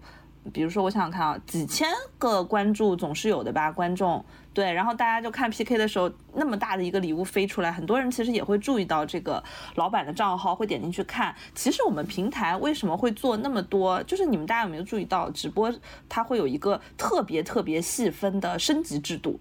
[0.50, 3.72] 比如说，我想想看啊，几千个关注总是有的吧？
[3.72, 9.42] 观众对，然后大家就看 PK 的时候，那么大的一个礼物飞出来，很多人其实也会注意到这个
[9.76, 11.34] 老板的账号，会点进去看。
[11.56, 14.02] 其实我们平台为什么会做那么多？
[14.04, 15.74] 就是你们大家有没有注意到，直播
[16.10, 19.40] 它会有一个特别特别细分的升级制度？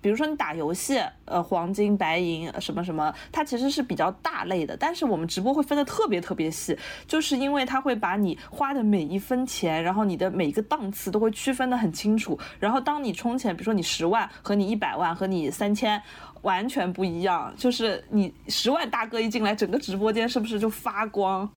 [0.00, 4.76] 比如说你打游戏，呃，黄金、白银什么什么，它其实是比较大类的。
[4.76, 12.38] 但是我们直播会分的特别特别细，就是因为它会把你花的每一分钱，然后你的每一个档次都会区分的很清楚。
[12.58, 16.00] 然后当你充钱，比如说你十万和你一百万和你三千
[16.42, 21.50] 完全不一样，就是你十万大哥一进来，整个直播间是不是就发光？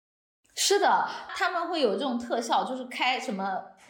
[0.56, 3.44] 是的，他们会有这种特效，就是开什么。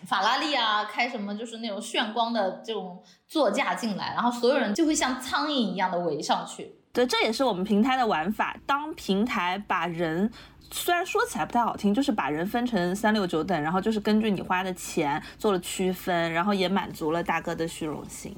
[0.06, 6.76] 法拉利啊，开什么就是那种炫光的这种座驾进来，然后所有人就会像苍蝇一样的围上去。
[6.94, 8.58] 对，这也是我们平台的玩法。
[8.66, 10.30] 当平台把人，
[10.70, 18.36] 虽然说起来不太好听，就是把人分成三六九等，然后就是根据你花的钱做了区分，然后也满足了大哥的虚荣心。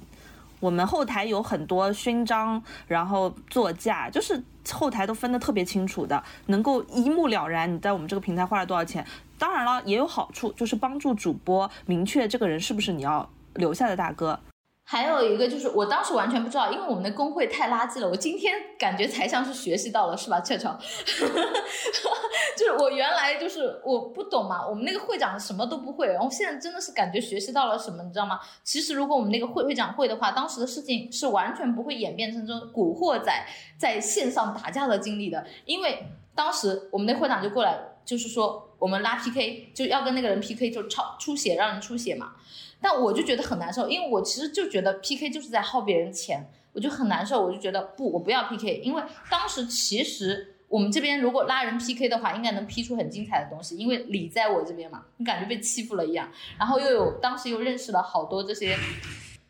[0.59, 7.73] 我们后台有很多勋章，然后座驾，就是后台都分得特别清楚的，能够一目了然。
[7.73, 9.05] 你在我们这个平台花了多少钱？
[9.43, 14.39] 当然了，也有好处，就是帮助主播明确这个人是不是你要留下的大哥。
[14.85, 18.07] 还有一个就是，我当时完全不知道，因为我们的工会太垃圾了。
[18.07, 20.79] 我今天感觉才像是学习到了，是吧，俏俏？
[22.55, 28.39] 就是我原来就是我不懂嘛，我们那个会长什么都不会，然后现在真的是感觉学习到了什么，你知道吗？
[28.63, 33.45] 其实如果我们那个会会长会的话，当时的事情是完全不会演变成这种古惑仔
[33.77, 42.33] 在线上打架的经历的，因为当时我们那会长就过来，就是说我们拉 PK 就要跟那个人 PK，就超出血让人出血嘛。
[42.81, 58.77] 但我就觉得很难受，因为我其实就觉得 P K 就是在耗别人钱，我就很难受，我就觉得不，我不要 P K，因为当时其实我们这边如果拉人 P K 的话，应该能 P 出很精彩的东西，因为理在我这边嘛，你感觉被欺负了一样，然后又有当时又认识了好多这些，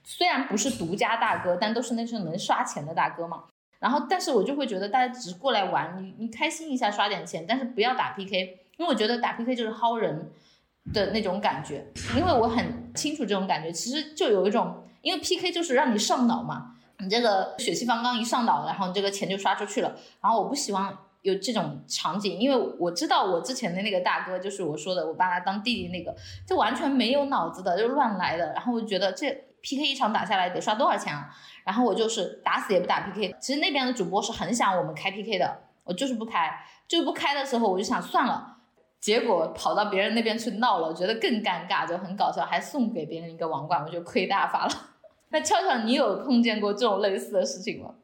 [0.04, 3.46] 虽然不是独家大哥，但都是那种能刷钱的大哥嘛，
[3.84, 8.40] 然后但是我就会觉得大家只是过来玩，你你开心一下刷点钱，但是不要打 P K，
[8.78, 10.32] 因为我觉得打 P K 就是薅人。
[10.94, 11.82] 的那种感觉，
[12.14, 26.14] 因为我很清楚这种感觉，其实就有一种，因为 P K 就是让你上脑嘛，你这个血气方刚一上脑，然后你这个钱就刷出去了，然后我不希望有这种场景，因为我知道我之前的那个大哥，就是我说的我把他当弟弟那个，
[26.46, 31.34] 就完全没有脑子的，就乱来的，然后我就觉得这 P K 一场打下来得刷多少钱啊，
[31.64, 36.52] 然后我就是打死也不打 P K，其实那边的主播是很想我们开 P K 的，我就是不开，
[36.88, 38.58] 就不开的时候我就想算了。
[39.00, 44.72] 结果跑到别人那边去闹了，觉得更尴尬，就很搞笑，还送给别人一个王冠，我就亏大发了。
[45.30, 47.96] 那俏俏，你有碰见过这种类似的事情吗？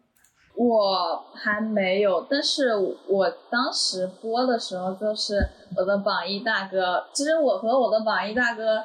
[0.55, 2.75] 我还没有，但是
[3.07, 5.39] 我当时播的时候，就是
[5.77, 7.07] 我的榜一大哥。
[7.13, 8.83] 其实我和我的榜一大哥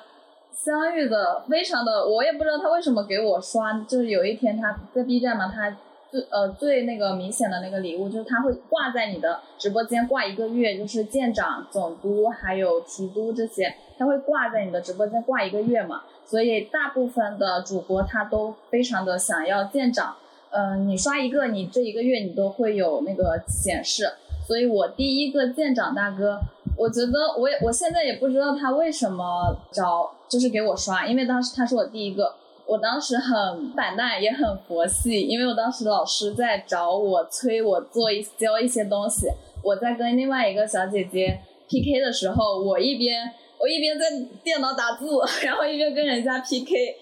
[0.56, 5.76] 相遇的非常的，我也不知道他为什么给我刷，就是有一天他在 B 站嘛，他。
[6.14, 16.02] 最呃最那个明显的那个礼物就是他会挂在你的直播间挂一个月，就是舰长、总督还有提督这些，他会挂在你的直播间挂一个月嘛。
[16.24, 20.14] 所以大部分的主播他都非常的想要舰长，
[20.50, 24.12] 嗯，你刷一个，你这一个月你都会有那个显示。
[24.46, 26.38] 所以我第一个舰长大哥，
[26.76, 32.34] 我觉得我也我现在也不知道他为什么找就是给我刷，因为当时他是我第一个。
[32.66, 39.26] 我当时很摆烂，也很佛系，因为我当时老师在找我催我做一教一些东西，
[39.62, 41.38] 我在跟另外一个小姐姐
[41.68, 44.06] PK 的时候，我一边我一边在
[44.42, 45.04] 电脑打字，
[45.44, 46.96] 然后一边跟人家 PK，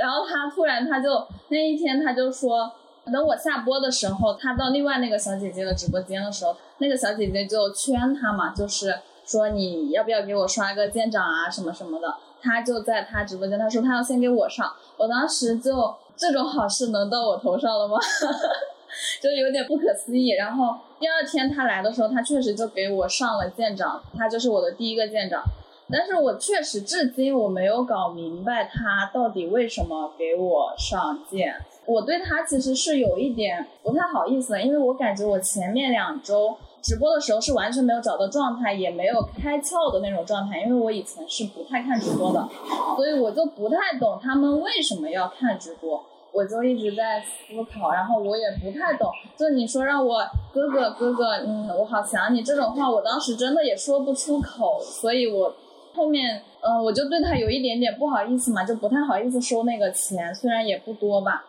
[0.00, 2.68] 然后他突然他就那一天他就说，
[3.12, 12.14] 等我下播的时候，他到另外那个小姐姐的直播间的时候，那个小姐姐就圈他嘛，就是说你要不要给我刷个舰长啊什么什么的。
[12.42, 17.98] 他就在他直播间，他说他要先给我上，我当时就这种好事能到我头上了吗？
[19.20, 20.28] 就有点不可思议。
[20.30, 25.42] 然后第二天他来的时候，他确实就给我上了舰长，他就是我的第一个舰长。
[25.90, 31.54] 但是我确实至今我没有搞明白他到底为什么给我上舰。
[31.86, 36.56] 我对他其实是有一点不太好意思的，因为我感觉我前面两周。
[36.82, 42.48] 直播的时候是完全没有找到状态，也没有开窍的那种状态，因为我以前是不太看直播的，
[42.94, 50.20] 所以我就不太懂他们为什么要看直播，我就一直在思考，然后我也不太懂，就你说让我
[50.54, 55.52] 哥哥哥哥，嗯，我好想你这种话，我当时真的也说不出口，所以我
[55.92, 61.44] 后面，嗯，我就对他有一点点不好意思嘛，就不太好意思收那个钱，虽然也不多吧，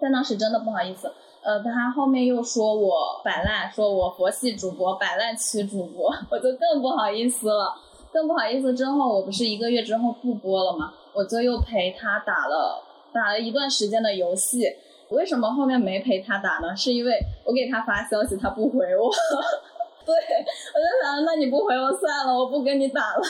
[0.00, 1.10] 但当时真的不好意思。
[1.42, 7.74] 呃，他后面又说我摆烂，说我佛系主播，摆烂期主播， 我就更不好意思了，
[8.12, 8.74] 更不好意思。
[8.74, 10.92] 之后我不是一个月之后不播了吗？
[11.14, 12.82] 我就又陪他打了
[13.12, 14.64] 打了一段时间的游戏。
[15.10, 16.76] 为什么后面没陪他打呢？
[16.76, 19.08] 是因为我给他发消息，他不回我。
[20.04, 23.22] 对，我就想，那你不回我算了，我不跟你打了。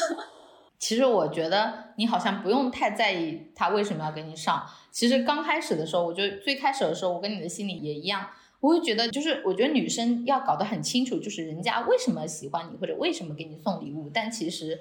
[0.78, 4.64] 其实我觉得你好像不用太在意他为什么要给你上。
[4.92, 8.28] 其实刚开始的时候，我就最开始的时候，我跟你的心理也一样，
[8.60, 14.08] 我会觉得就是我觉得女生要搞得很清楚，就是人家为什么喜欢你或者为什么给你送礼物。
[14.14, 14.78] 但其实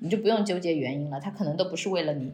[0.00, 2.32] 你就不用纠结原因了，他可能都不是为了你。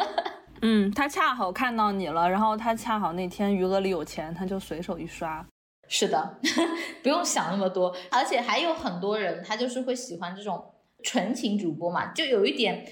[0.60, 5.46] 嗯，他恰好看到你了，然后他恰好那天余额里有钱，他就随手一刷。
[5.88, 6.38] 是的，
[7.02, 7.96] 不用想那么多。
[8.10, 10.62] 而且还有很多人，他就是会喜欢这种。
[11.02, 12.84] 纯情主播嘛，就有一点，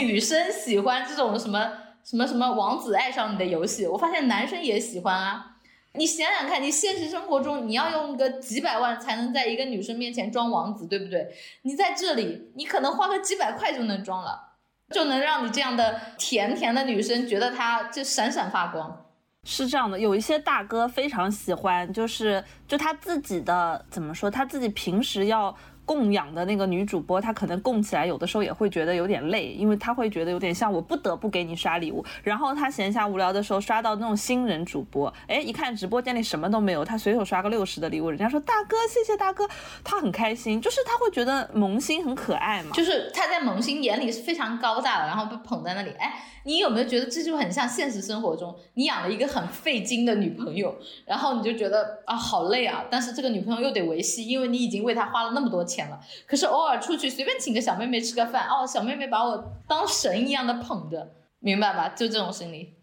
[0.00, 5.56] 女生喜欢这种什么什么什么王子爱上你的游戏，我发现男生也喜欢啊。
[5.94, 11.28] 你想想看，你现实生活中你要用个几百万才能在一个女生面前装王子，对不对？
[11.62, 14.54] 你在这里，你可能花个几百块就能装了，
[14.90, 19.04] 就能让你这样的甜甜的女生觉得她就闪闪发光。
[19.44, 25.54] 是这样的，有一些大哥非常喜欢，就是就他自己的怎么说，他自己平时要。
[25.84, 32.04] 供养的那个女主播，她可能供起来有的时候也会觉得有点累，因为她会觉得有点像我不得不给你刷礼物。
[32.22, 39.48] 然后她闲暇无聊的时候刷到那种新人主播，哎，一看直播间里什么都没有，她随手刷个六十的礼物，人家说大哥谢谢大哥，
[39.82, 46.28] 她很开心，就是她会觉得萌新很可爱嘛，就是她在萌新眼里是非常高大的，然后被捧在那里，哎。
[46.44, 50.74] 你有没有觉得这就很像现实生活中，你养了一个很费劲的女朋友，
[51.06, 56.00] 然后你就觉得啊好累啊，但是这个女朋友又得维系，因为你已经为她花了那么多钱了。
[56.26, 61.88] 可是偶尔出去随便请个小妹妹吃个饭，哦，小妹妹把我当神一样的捧着，明白吧？
[61.90, 62.74] 就这种心理，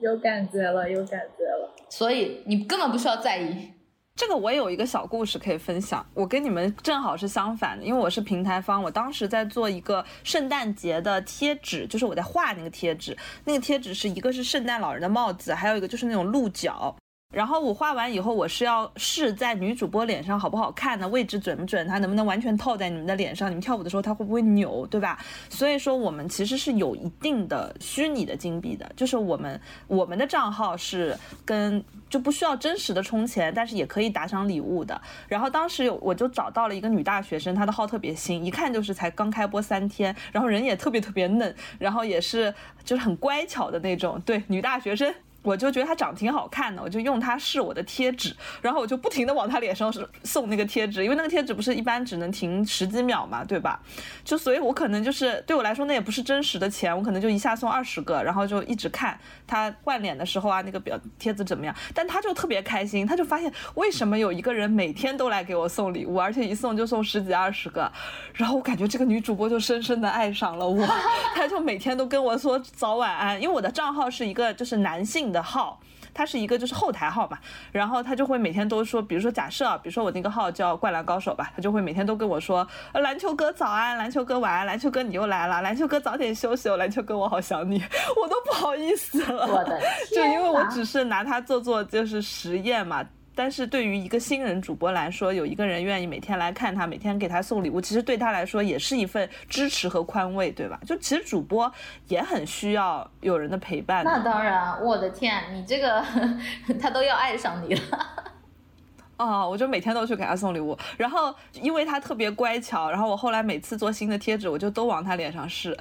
[0.00, 1.74] 有感觉了，有感觉了。
[1.88, 3.70] 所以你根本不需要在意。
[4.16, 16.94] 这个我也有一个小故事可以分享，我跟你们正好是相反的，因为我是平台方，我当时在做一个圣诞节的贴纸，就是我在画那个贴纸，那个贴纸是一个是圣诞老人的帽子，还有一个就是那种鹿角。
[17.34, 21.08] 然后我画完以后，我是要试在女主播脸上好不好看呢？
[21.08, 21.86] 位置准不准？
[21.88, 23.50] 它能不能完全套在你们的脸上？
[23.50, 25.18] 你们跳舞的时候它会不会扭，对吧？
[25.48, 35.00] 所以说我们其实是有一定的虚拟的金币的，就是我们我们的账号是跟就不需要真实的充钱，但是也可以打赏礼物的。
[35.26, 42.54] 然后当时有我就找到了一个女大学生，她的号特别新，一看就是才刚开播三天，然后人也特别特别嫩，然后也是
[42.84, 45.12] 就是很乖巧的那种，对，女大学生。
[45.44, 49.92] 我就觉得他长得挺好看的，我就用它试我的贴纸，然后我就不停的往他脸上
[50.22, 53.78] 送那个贴纸，因为那个贴纸不是一般只能停十几秒嘛，对吧？
[54.24, 61.76] 就所以，我可能就是对我来说那也不是真实的钱，我可能就一下送二十个，然后就一直看他换脸的时候啊，那个表贴纸怎么样？
[61.92, 67.92] 但他就特别开心，他就发现为什么有一个人每天都来给我送礼物，而且一送就送十几二十个，
[68.32, 70.86] 然后我感觉这个女主播就深深的爱上了我，
[71.34, 75.33] 她就每天都跟我说早晚安，因为我的账号是一个就是男性。
[75.34, 75.78] 的号，
[76.14, 77.38] 它是一个就是后台号嘛，
[77.72, 87.82] 然后他就会每天都说，比如说假设啊，比如说我那个号叫灌篮高手吧，他就会每天都跟我说，篮球哥早安，篮球哥晚安，篮球哥你又来了，篮球哥早点休息哦，篮球哥我好想你，
[88.22, 89.80] 我都不好意思了，我的
[90.14, 93.04] 就因为我只是拿它做做就是实验嘛。
[93.34, 100.78] 但是对于一个新人主播来说，有一个人愿意每天来看他，每天给他送礼物，其实对他来说也是一份支持和宽慰，对吧？
[100.86, 101.70] 就其实主播
[102.08, 104.10] 也很需要有人的陪伴的。
[104.10, 106.04] 那当然，我的天，你这个
[106.80, 107.80] 他都要爱上你了。
[109.16, 115.76] 哦，我就每天都去给他送礼物，然后因为他特别乖巧，然后我后来每次做新的贴纸，我就都往他脸上试。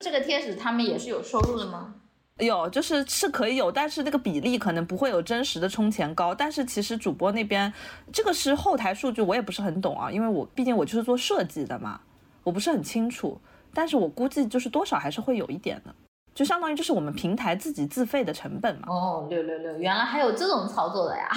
[0.00, 1.94] 这个贴纸他们也是有收入的吗？
[2.38, 6.34] 有，就是是可以有，但是那个比例可能不会有真实的充钱高。
[6.34, 7.72] 但是其实主播那边
[8.12, 12.00] 这个是后台数据，我也不是很懂啊，因为我毕竟我就是做设计的嘛，
[12.42, 13.40] 我不是很清楚。
[13.72, 15.94] 但是我估计就是多少还是会有一点的，
[16.34, 18.88] 就相当于就是我们平台自己自费的成本嘛。
[18.88, 21.28] 哦，六六六，原来还有这种操作的呀！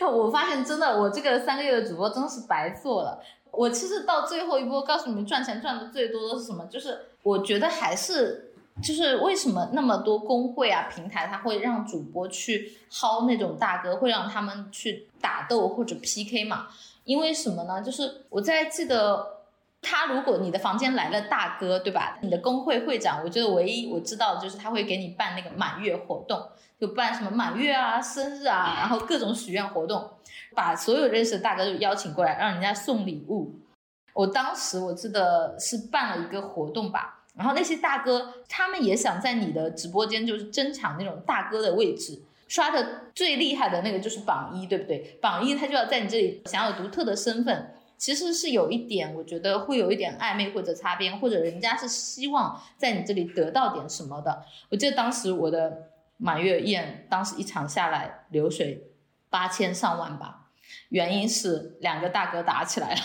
[0.00, 3.18] 我发现真的，我这个三个月的主播真的是白做了。
[3.50, 6.64] 我其实到最后一波，告诉你们赚钱赚的最多的是什么？
[6.66, 8.45] 就是我觉得还是
[8.82, 16.68] 就是为什么那么多工会啊平台，它会让主播去薅那种大哥，会让他们去打斗或者 PK 嘛？
[17.04, 17.82] 因为什么呢？
[17.82, 19.34] 就是我在记得。
[19.82, 22.18] 他如果你的房间来了大哥，对吧？
[22.20, 26.44] 你的工会会长，我觉得唯一我知道就是他会给你办那个满月活动，
[26.80, 30.10] 就办什么满月啊、生日啊，然后各种许愿活动，
[30.56, 33.54] 把所有认识的大哥都邀请过来，让人家送礼物。
[34.12, 45.18] 我当时我记得是办了一个活动吧，然后那些大哥他们也想在你的直播间就是争抢那种大哥的位置，刷的最厉害的那个就是榜一，对不对？
[45.20, 47.72] 榜一他就要在你这里享有独特的身份。
[47.98, 54.44] 其实是有一点，我觉得会有一点暧昧或者擦边，或者人家是希望在你这里得到点什么的。
[54.68, 58.82] 我记得当时我的满月宴，当时一场下来流水
[59.30, 60.48] 八千上万吧，
[60.90, 63.00] 原因是两个大哥打起来了，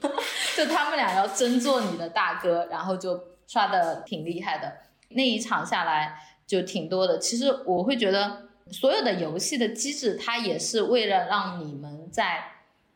[0.54, 4.72] 就他们俩要争做你的大哥，然后就刷的挺厉害的。
[5.10, 7.18] 那一场下来就挺多的。
[7.18, 12.44] 其实我会觉得，所有的游戏的机制，它也是为了让你们在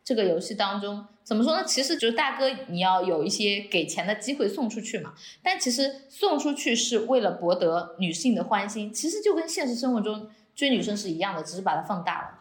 [0.03, 1.05] 这个游戏当中。
[1.23, 1.63] 怎么说呢？
[1.63, 5.13] 其实就是大哥，你要有一些给钱的机会送出去嘛。
[5.43, 12.38] 但其实送出去是为了博得女性的欢心，其实就跟现实生活中追女生是一样的，只是把它放大了。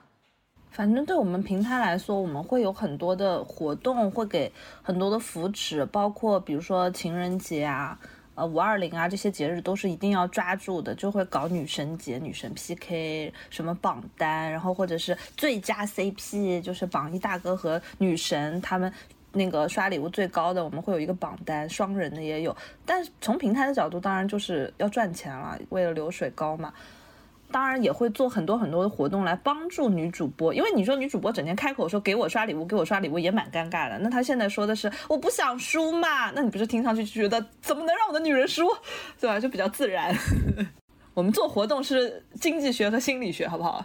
[0.71, 4.53] 反正对我们平台来说，我们会有很多的活动，会给
[4.83, 7.99] 很多的扶持，包括比如说情人节啊。
[8.35, 18.93] 呃，五二零啊，这些节日都是一定要抓住的，就会搞女神节、女神 PK，什么榜单，然后或者是最佳 CP，就是榜一大哥和女神他们
[19.33, 22.57] 那个刷礼物最高的，我们会有一个榜单，双人的也有。
[22.87, 26.73] 但是从平台的角度，当然就是要赚钱了，为了流水高嘛。
[27.51, 33.99] 当然也会做很多很多的活动来帮助女主播，因为你说女主播整天开口说给我刷礼物，给我刷礼物也蛮尴尬的。
[34.01, 38.66] 那她现在说的是我不想输嘛，那你不是听上去就觉得怎么能让我的女人输，
[39.20, 39.40] 对吧？
[39.40, 40.14] 就比较自然。
[41.14, 43.84] 我们做活动是经济学和心理学，好不好？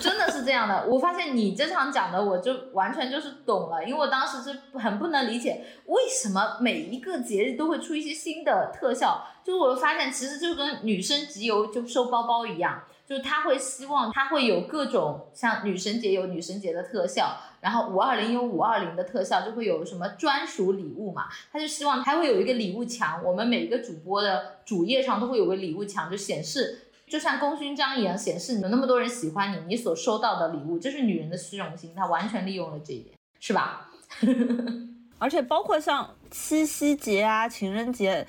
[0.00, 0.86] 真的是这样的。
[0.86, 12.82] 我发现你这场讲的，我就完全就是懂了，因为我当时是很不能理解为什么每一个节日都会出一些新的特效，就是我发现其实就跟女生集邮就收包包一样。
[13.12, 21.26] 就他会希望他会有各种像女神节有女神节的特效，然后五二零有五二零的特效，就会有什么专属礼物嘛。
[21.52, 33.90] 他就希望他会有一个礼物墙，我们每一个主播的主页上都会有个礼物墙，就显示就像功勋章一样，显示有那么多人喜欢你，你所收到的礼物，这是女人的虚荣心，她完全利用了这一点，是吧？
[35.18, 38.26] 而且包括像七夕节啊、情人节。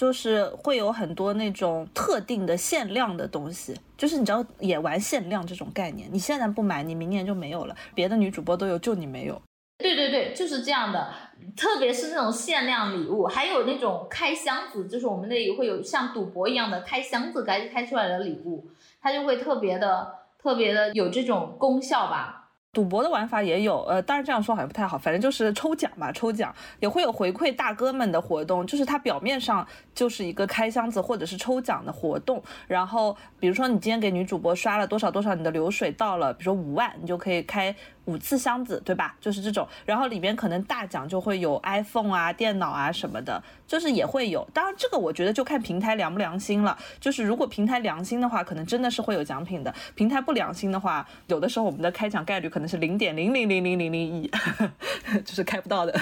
[0.00, 7.76] 就是会有很多那种特定的限量的东西，就是你知道也玩限量这种概念，你现在不买，你明年就没有了。
[7.94, 9.38] 别的女主播都有，就你没有。
[9.76, 11.12] 对对对，就是这样的。
[11.54, 18.70] 特别是那种限量礼物，还有那种开箱子，就是我们那里会有像赌博一样的开箱子开开出来的礼物，
[19.02, 22.39] 它就会特别的特别的有这种功效吧。
[22.72, 37.74] 赌博的玩法也有，呃，当然这样说好像不太好，反正就是抽奖嘛，抽奖也会有回馈大哥们的活动，就是它表面上就是一个开箱子或者是抽奖的活动，然后比如说你今天给女主播刷了多少多少，你的流水到了，比如说五万，你就可以开。
[38.10, 39.16] 五次箱子，对吧？
[39.20, 44.44] 就是这种，然后里面可能大奖就会有 iPhone 啊、电脑啊什么的，就是也会有。
[44.52, 46.76] 当然，这个我觉得就看平台良不良心了。
[46.98, 54.30] 就是如果平台良心的话，可能真的是会有奖品的；平台不良心的话，有的时候我们的开奖概率可能是零点零零零零零零一，
[55.24, 55.94] 就是开不到的。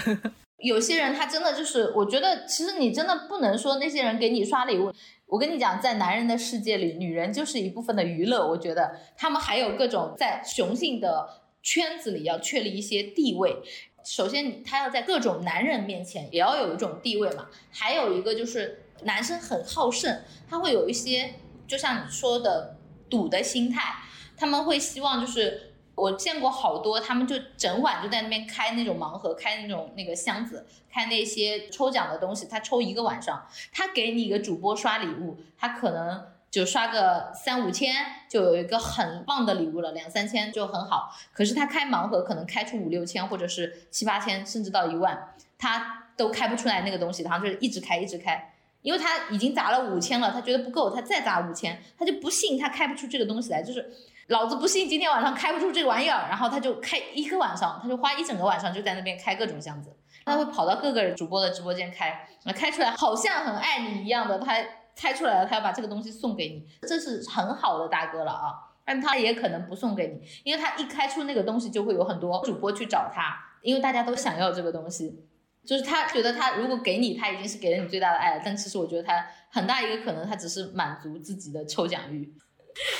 [0.59, 4.93] 有些人他真的就是，我觉得其实你真的不能说那些人给你刷礼物。
[5.27, 8.49] 我跟你讲，在男人的世界里，女人就是一部分的娱乐。
[8.49, 11.29] 我觉得他们还有各种在雄性的。
[11.71, 13.59] 圈子里要确立一些地位，
[14.03, 17.49] 首先他要在各种男人面前也要有一种地位嘛。
[17.71, 21.35] 还有一个就是男生很好胜，他会有一些
[21.66, 22.79] 就像你说的
[23.11, 23.97] 赌的心态，
[24.35, 37.94] 他们会希望就是我见过好多，他们就整晚就在那边开那种盲盒，开那种那个箱子，开那些抽奖的东西，他抽一个晚上，他给你一个主播刷礼物，他可能就刷个三五千，
[38.28, 41.14] 就有一个很棒的礼物了，两三千就很好。
[41.32, 48.55] 可是他开盲盒，可能开出五六千，或者是七八千，甚至到一万，他都开不出来那个东西，然后就是一直开，一直开。
[48.80, 53.90] 因为他已经砸了五千了，他觉得不够，他再砸五千，他就不信他开不出这个东西来，就是
[54.28, 59.94] 老子不信今天晚上开不出这个玩意儿，然后他就开一个晚上，他就花一整个晚上就在那边开各种箱子，
[60.24, 64.55] 他会跑到各个主播的直播间开，那开出来好像很爱你一样的，他
[64.99, 68.51] 猜出来了，他要把这个东西送给你，这是很好的大哥了啊，
[68.84, 75.24] 但他也可能不送给你，因为他一开出那个东西就会有很多主播去找他，因为大家都想要这个东西。
[75.64, 78.42] 就是他觉得他如果给你，他已经是给了你最大的爱了。
[78.44, 82.34] 但其实我觉得他很大一个可能，他只是满足自己的抽奖欲，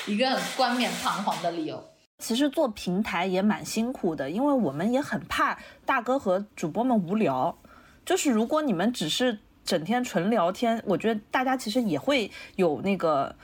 [0.05, 1.83] 一个很冠冕堂皇的理由。
[2.19, 7.57] 其实做平台也蛮辛苦的，因为我们也很怕大哥和主播们无聊。
[8.05, 9.39] 就是如果你们只是
[9.69, 13.35] 整天纯聊天，我觉得大家其实也会有那个。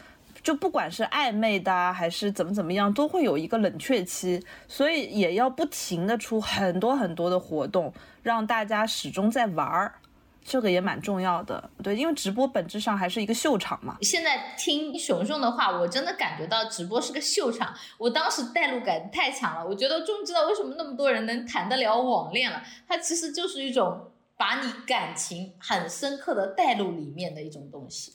[0.42, 9.96] 就不管是暧昧的还是怎么怎么样，都会有一个冷却期，所以也要不停的出很多很多的活动，让大家始终在玩儿，
[10.44, 11.68] 这个也蛮重要的。
[11.82, 13.98] 对，因为直播本质上还是一个秀场嘛。
[14.02, 17.74] 现在听熊熊的话，我真的感觉到直播是个秀场。
[17.98, 22.62] 我当时代入感太强了，我觉得终于知道为什么那么多人能谈得了网恋了。
[22.88, 28.14] 它其实就是一种把你感情很深刻的带入里面的一种东西。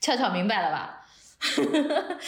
[0.00, 1.00] 俏俏明白了吧？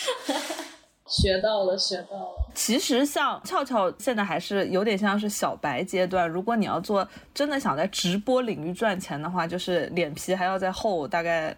[1.07, 2.51] 学到了，学到了。
[2.55, 6.28] 其实像俏俏现在还是有点像是小白阶段。
[6.28, 11.55] 如果你要做真的想在直播领域赚钱的话，就是脸皮还要再厚大概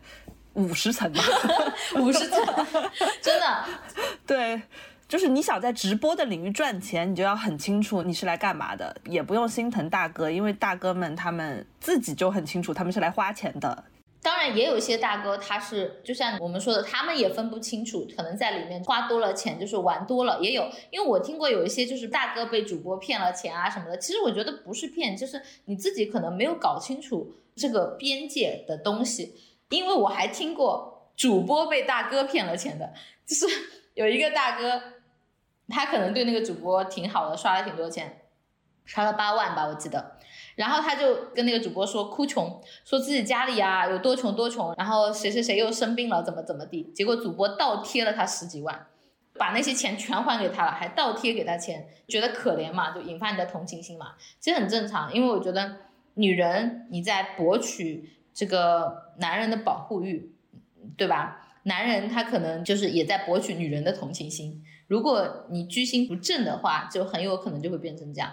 [0.53, 1.23] 五十层吧，
[1.97, 2.45] 五十层，
[3.23, 3.65] 真的。
[4.27, 4.61] 对，
[5.09, 13.85] 就是你想在直播的领域赚钱，你就要很清楚你是来干嘛的，也不用心疼大哥，因为大哥们他们自己就很清楚，他们是来花钱的。
[14.21, 20.69] 当然，也有一些大哥，他是就像我们说的，他们也分不清楚，可能在里面花多了钱就是玩多了，也有。
[20.91, 29.35] 因为我听过有一些就是大哥被主播骗了钱啊什么的，其实我觉得不是骗，就是你自己可能没有搞清楚这个边界的东西。
[29.71, 32.93] 因为我还听过主播被大哥骗了钱的，
[33.25, 33.47] 就是
[33.95, 34.83] 有一个大哥，
[35.69, 38.23] 他可能对那个主播挺好的，刷了挺多钱，
[38.85, 40.19] 刷了八万吧，我记得。
[40.57, 46.91] 然后他就跟那个主播说哭穷，说自己家里啊有多穷多穷，然后谁谁谁又生病了，怎么怎么地。
[46.95, 48.87] 结果主播倒贴了他十几万，
[49.35, 54.15] 把那些钱全还给他了，还倒贴给他钱，觉得可怜嘛，就引发你的同情心嘛。
[54.41, 55.77] 其实很正常，因为我觉得
[56.15, 60.33] 女人你在博取这个男人的保护欲，
[60.97, 61.45] 对吧？
[61.63, 64.65] 男人他可能就是也在博取女人的同情心。
[64.89, 68.33] 如果你居心不正的话，就很有可能就会变成这样。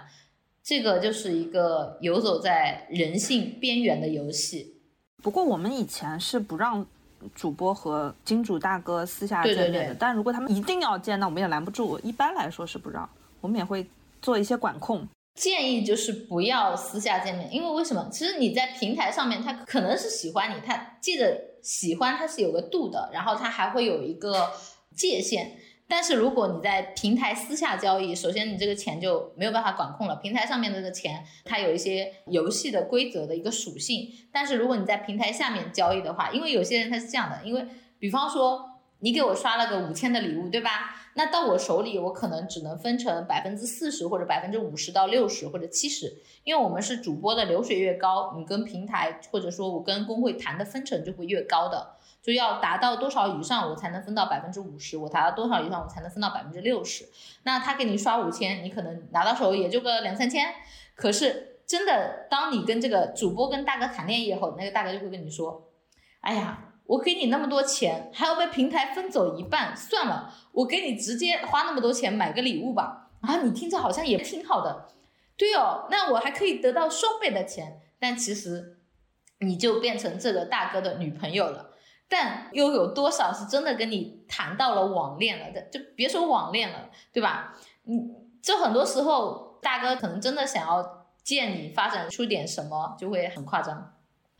[0.62, 4.80] 这个就是一个游走在人性边缘的游戏。
[5.22, 6.84] 不过我们以前是不让
[7.34, 11.98] 主播和金主大哥私下见面的，对对对但如果他们一定要见，那我们也拦不住。
[12.02, 13.08] 一般来说是不让，
[13.40, 13.86] 我们也会
[14.20, 15.06] 做一些管控。
[15.34, 18.08] 建议就是不要私下见面，因为为什么？
[18.10, 24.50] 其实你在平台上面，他可能是喜欢你，他记得喜欢他是有个度的，然后他还会有一个
[24.96, 25.58] 界限。
[25.88, 30.16] 但是如果你在平台私下交易，首先你这个钱就没有办法管控了。
[30.16, 34.10] 平台上面的这个钱，它有一些游戏的规则的一个属性。
[34.32, 37.66] 但是如果你在平台下面交易的话，因为有些人他是这样的，因为
[37.98, 38.68] 比方说
[38.98, 40.96] 你给我刷了个五千的礼物，对吧？
[41.14, 46.12] 那到我手里，我可能只能分成百分之四十或者百分之五十到六十或者七十，
[46.44, 51.95] 因为我们是主播的流水越高，你跟平台或者说我跟工会谈的分成就会越高的。
[52.26, 57.08] 就要达到多少以上，我才能分到百分之五十；我达到多少以上，我才能分到百分之六十。
[57.44, 60.52] 那他给你刷五千，你可能拿到手也就个两三千。
[60.96, 65.70] 可是真的，当你跟这个主播跟大哥谈恋爱以后，那个大哥就会跟你说
[66.18, 74.88] ：“哎呀，我给你那么多钱，还要被平台分走一半，算了，我给你直接花那么多钱买个礼物吧。”啊，你听着好像也挺好的，
[75.36, 77.80] 对哦，那我还可以得到双倍的钱。
[78.00, 78.78] 但其实
[79.38, 81.70] 你就变成这个大哥的女朋友了。
[82.08, 85.62] 但又有多少是真的跟你谈到了网恋了的？
[85.62, 87.54] 就别说网恋了，对吧？
[87.84, 88.00] 你
[88.40, 93.92] 就很多时候，大哥可能真的想要见你，发展出点什么，就会很夸张。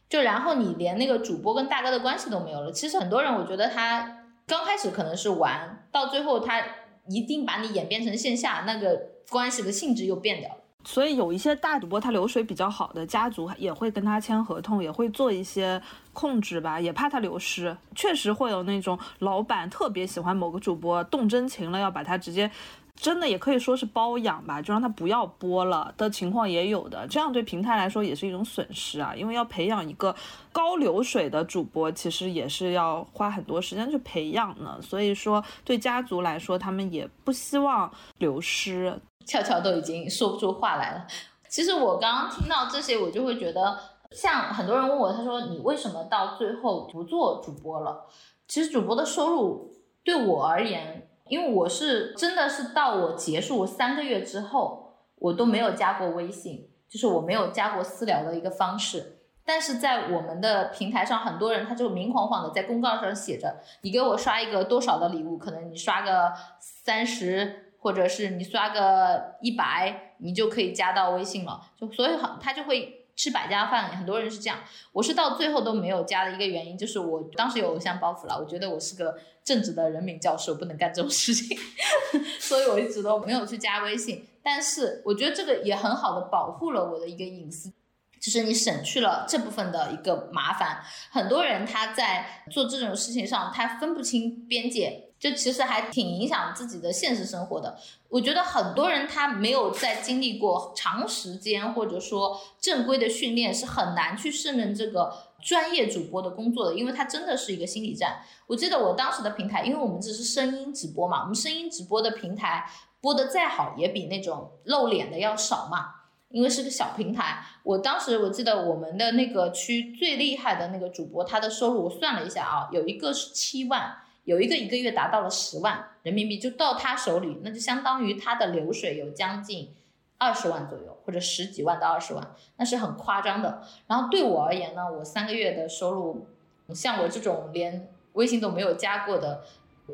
[0.08, 2.70] 就然后你连那个主播跟大哥的关系都没有了。
[2.70, 6.62] 其实很多人，我觉得他刚开始可能是玩，到最后他
[7.08, 10.60] 一定把你演变成线下，那个关系的性质又变掉了。
[10.86, 15.82] 所以有一些大主播，他流水比较好的家族也会跟他签合同，也会做一些
[16.12, 17.76] 控制吧，也怕他流失。
[17.96, 22.48] 确实会有那种老板特别喜欢某个主播，动真情了，要把他直接
[22.94, 30.14] 真的也可以说是包养吧，就让他不要播了的情况也有的，这样对平台来说也是一种损失啊，因为要培养一个
[30.52, 38.96] 高流水的主播，其实也是要花很多时间去培养呢，所以说对家族来说，他们也不希望流失。
[39.26, 41.06] 俏俏都已经说不出话来了。
[41.48, 43.78] 其实我刚刚听到这些，我就会觉得，
[44.10, 48.06] 像很多人问我，他说你为什么到最后不做主播了？
[48.48, 49.72] 其实主播的收入
[50.04, 59.20] 对我而言，因为我是真的是到我结束三个月之后，我都没有加过微信，就是我没有加过私聊的一个方式。
[59.44, 67.65] 但是在我们的平台上，很多人他就明晃晃的在公告上写着，你给我刷一个多少的礼物，可能你刷个三十。
[67.80, 74.58] 或者是你刷个一百，你就可以加到微信了，就所以很他就会吃百家饭，很多人是这样。
[74.92, 81.56] 我是到最后都没有加的一个原因，就是我当时有偶像包袱了，我觉得我是个正直的人民教师，我，不能干这种事情，
[82.40, 84.26] 所以我一直都没有去加微信。
[84.42, 87.72] 但是我觉得这个也很好的保护了我的一个隐私，
[88.20, 90.82] 就是你省去了这部分的一个麻烦。
[91.10, 95.05] 很多人他在做这种事情上，他分不清边界。
[95.18, 97.78] 就其实还挺影响自己的现实生活的。
[98.08, 105.12] 我觉得很多人他没有在经历过长时间或者说正规的训练，是很难去胜任这个
[105.42, 108.22] 专业主播的工作的，因为它真的是一个心理战。
[108.46, 115.94] 我记得我当时的平台，因为我们只是声音直播嘛，我们声音直播的平台播的再好，也比那种露脸的要少嘛，
[116.30, 117.44] 因为是个小平台。
[117.64, 123.96] 我当时我记得我们的那个区最厉害的那个主播，他的收入我算了一下啊，有一个是七万。
[124.26, 129.72] 有一个一个月达到了十万人民币，就到他手里，那就相当于他的流水有将近
[130.18, 133.62] 二十万左右，或者十几万到二十万，那是很夸张的。
[133.86, 136.26] 然后对我而言呢，我三个月的收入，
[136.74, 139.44] 像我这种连微信都没有加过的，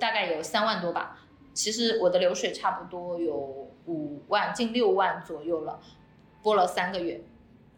[0.00, 1.20] 大概有三万多吧。
[1.52, 3.36] 其实我的流水差不多有
[3.84, 5.78] 五万，近六万左右了，
[6.42, 7.22] 播了三个月。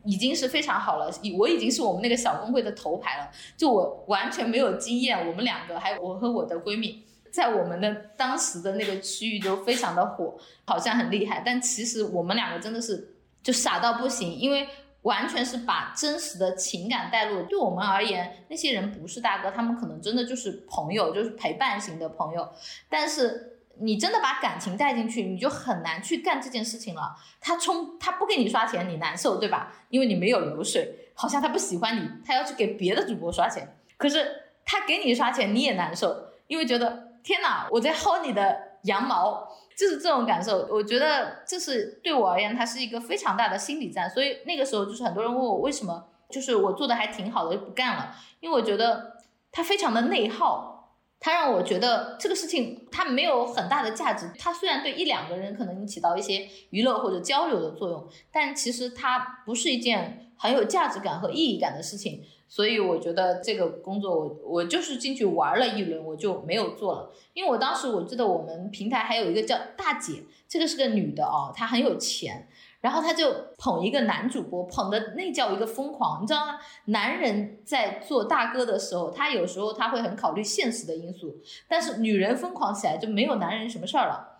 [0.05, 3.31] 已经是非常好了，我已经是我们那个小公会的头牌了。
[3.57, 11.43] 就我完全没有经验，我们两个还有我和我的闺蜜，在我们的当时的那个区域就非常的火，好像很厉害。
[11.45, 14.69] 但其实我们两个真的是就傻到不行，因为
[15.03, 17.43] 完全是把真实的情感带入。
[17.45, 22.49] 对我们而言，那些人不是大哥，他们可能真的就是朋友，就是陪伴型的朋友。
[22.89, 23.53] 但是。
[23.81, 27.17] 你真的把感情带进去，你就很难去干这件事情了。
[27.41, 29.73] 他充他不给你刷钱，你难受对吧？
[29.89, 33.77] 因为你没有流水，好像他不喜欢你，他要去给别的主播刷钱。
[33.97, 34.27] 可是
[34.65, 40.69] 他给你刷钱，你也难受，因为觉得天哪，我在薅你的羊毛，就是这种感受。
[40.71, 44.09] 我觉得这是对我而言，它是一个非常大的心理战。
[44.09, 49.19] 所以那个时候就是很多人问我为什么，就是我做的还挺好的就不干了，因为我觉得
[49.51, 50.74] 它非常的内耗。
[51.25, 54.31] 它让我觉得这个事情它没有很大的价值。
[54.39, 62.23] 它虽然对一两个人可能起到一些娱乐或者交流的作用，但其实它不是一件很有价值感和意义感的事情。
[62.47, 67.11] 所以我觉得这个工作我我就是进去玩了一轮，我就没有做了。
[67.33, 72.49] 因为我当时我记得我们平台还有一个叫大姐，这个是个女的哦，她很有钱。
[72.85, 76.59] 然后他就捧一个男主播，捧的那叫一个疯狂，你知道吗？
[76.85, 81.35] 男人在做大哥的时候，他有时候他会很考虑现实的因素，
[81.67, 84.39] 但是女人疯狂起来就没有男人什么事儿了。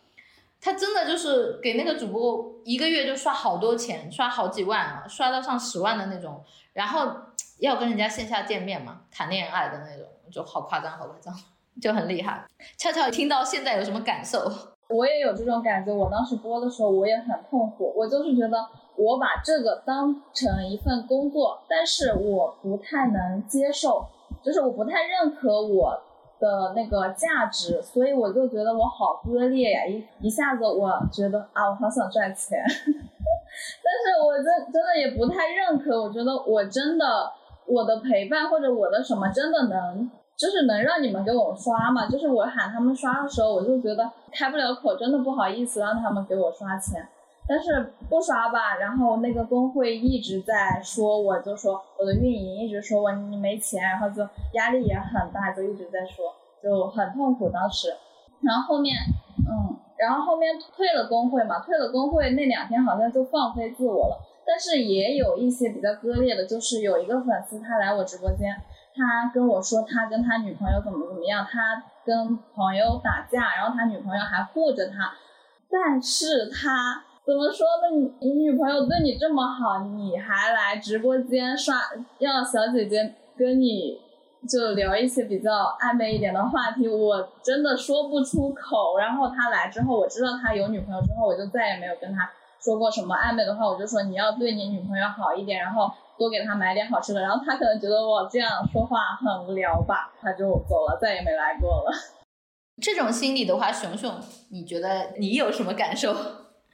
[0.61, 6.45] 他真的就是给那个主播一个月就刷好多钱，刷好几万啊，刷到上十万的那种。
[6.75, 7.17] 然后
[7.61, 11.35] 要跟人家线下见面嘛，谈恋爱的那种，就好夸张，好夸张，
[11.81, 12.45] 就很厉害。
[12.77, 14.74] 悄悄听到现在有什么感受？
[14.89, 18.59] 我也有这种感觉，我当时播的时候我也很痛苦，我就是觉得
[18.97, 24.05] 我把这个当成一份工作，但是我不太能接受，
[24.43, 25.99] 就是我不太认可我
[26.39, 37.07] 的那个价值，所以我就觉得我好割裂呀，一一下子我觉得啊，我好想赚钱， 但是我真真的也不太认可，我觉得我真的
[37.67, 40.11] 我的陪伴或者我的什么真的能。
[40.37, 42.09] 就是能让你们给我刷嘛？
[42.09, 47.07] 就是我喊他们刷的时候，我就觉得开不了口，真的不好意思让他们给我刷钱。
[47.47, 56.33] 但是不刷吧，然后那个工会一直在说，我就说我的运营一直说我你没钱，然后就压力也很大，就一直在说，
[56.63, 57.95] 就很痛苦当时。
[58.41, 58.97] 然后后面，
[59.47, 64.19] 嗯，然后后面退了工会嘛，退了工会那两天好像就放飞自我了。
[64.47, 68.55] 但是也有一些比较割裂的，就是有一个粉丝他来我直播间。
[68.95, 75.13] 他跟我说，他跟他女朋友怎么怎么样，他跟朋友打架，然后他女朋友还护着他，
[75.69, 78.15] 但是他怎么说呢？
[78.21, 81.77] 你女朋友对你这么好，你还来直播间刷，
[82.19, 83.99] 要小姐姐跟你
[84.49, 88.99] 就聊一些比较暧昧一点的话题，我真的说不出口。
[88.99, 92.31] 然后他来之后，我知道他有女朋友之后，我就再也没有跟他
[92.61, 93.67] 说过什么暧昧的话。
[93.67, 97.21] 我就说你要对你女朋友好一点，然后多给他买点好吃的。
[97.21, 101.93] 然后他可能觉得我这样说话很无聊吧，他就走了，再也没来过了。
[102.83, 104.13] 这种心理的话，熊熊，
[104.51, 106.13] 你觉得你有什么感受？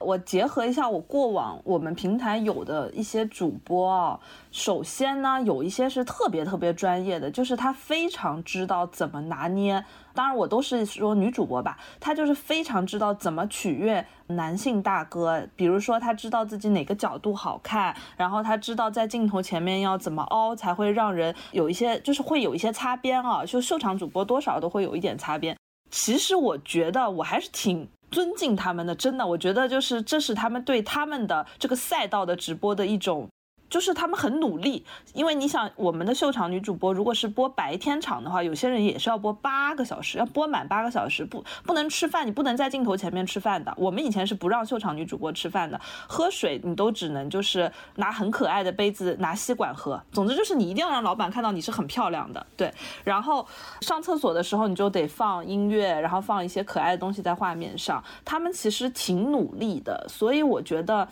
[0.00, 4.18] 我结合一下我过往我们平台有的一些主播啊，
[4.50, 9.84] 首先呢，有一些是特别特别专业的，就是他非常知道怎么拿捏。
[10.14, 15.46] 当然，我都是说女主播吧，她就是非常知道怎么取悦男性大哥。
[15.54, 23.44] 比如说，她知道自己哪个角度好看，然后她知道在镜头前面要怎么凹才会让人有一些，就是会有一些擦边啊。
[23.44, 25.56] 就秀场主播多少都会有一点擦边。
[25.90, 27.86] 其实我觉得我还是挺。
[28.10, 33.28] 尊敬他们的，真的，我觉得就是这是他们对他们的这个赛道的直播的一种。
[33.70, 43.72] 就是他们很努力，因为你想，我们的秀场女主播如果是播白天场的话，有些人也是要播八个小时，要播满八个小时，不不能吃饭，你不能在镜头前面吃饭的。
[43.78, 50.02] 我们以前是不让秀场女主播吃饭的，喝水你都只能就是拿很可爱的杯子拿吸管喝。
[50.10, 52.74] 总之就是你一定要让老板看到你是很漂亮的，对。
[53.04, 53.46] 然后
[53.82, 58.02] 上厕所的时候你就得放音乐，然后放一些可爱的东西在画面上。
[58.24, 61.06] 他们其实挺努力的，所以我觉得。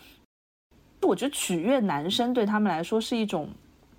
[1.02, 3.48] 我觉得取悦男生对他们来说是一种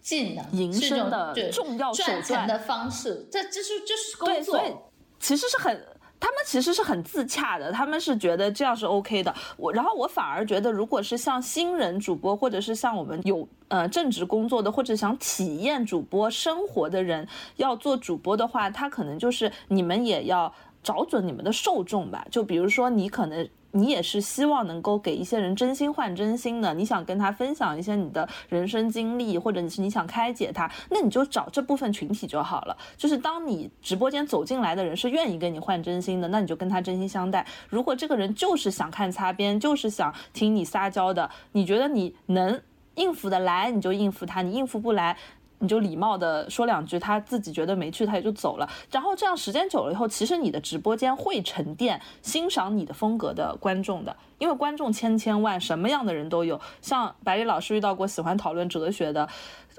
[0.01, 3.27] 技能、营生的重要手段的方式。
[3.31, 4.73] 这这是这是工作，所以
[5.19, 5.73] 其实是很，
[6.19, 7.71] 他们其实是很自洽的。
[7.71, 9.33] 他们是觉得这样是 OK 的。
[9.57, 22.27] 我然后我反而觉得，如果是像新人主播，或者是像我们有呃正职工作的，或者想体验主播生活的人，要做主播的话，他可能就是你们也要找准你们的受众吧。
[22.29, 23.47] 就比如说你可能。
[23.71, 32.75] 你也是希望能够给一些人真心换真心的，你想跟他分享一些你的人生经历，或者你是你想开解他，那你就找这部分群体就好了。
[32.97, 37.45] 就是当你直播间走进来的人是愿意跟你换真心的，那你就跟他真心相待。
[37.69, 42.59] 如果这个人就是想看擦边，就是想听你撒娇的，你觉得你能
[42.95, 45.15] 应付得来，你就应付他；你应付不来。
[45.59, 48.69] 你就礼貌的说两句，他自己觉得没趣，他也就走了。
[48.89, 56.59] 然后这样时间久了以后，其实你的直播间会沉淀欣赏你的风格的观众的，因为观众千千万，什么样的人都有。
[56.81, 59.27] 像百里老师遇到过喜欢讨论哲学的，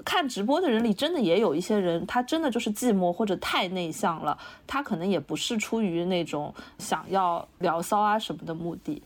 [0.05, 9.01] 看直播的人里真的也有一些人，他真的就是寂寞或者太内向了，他可能也不是出于那种想要聊骚啊什么的目的。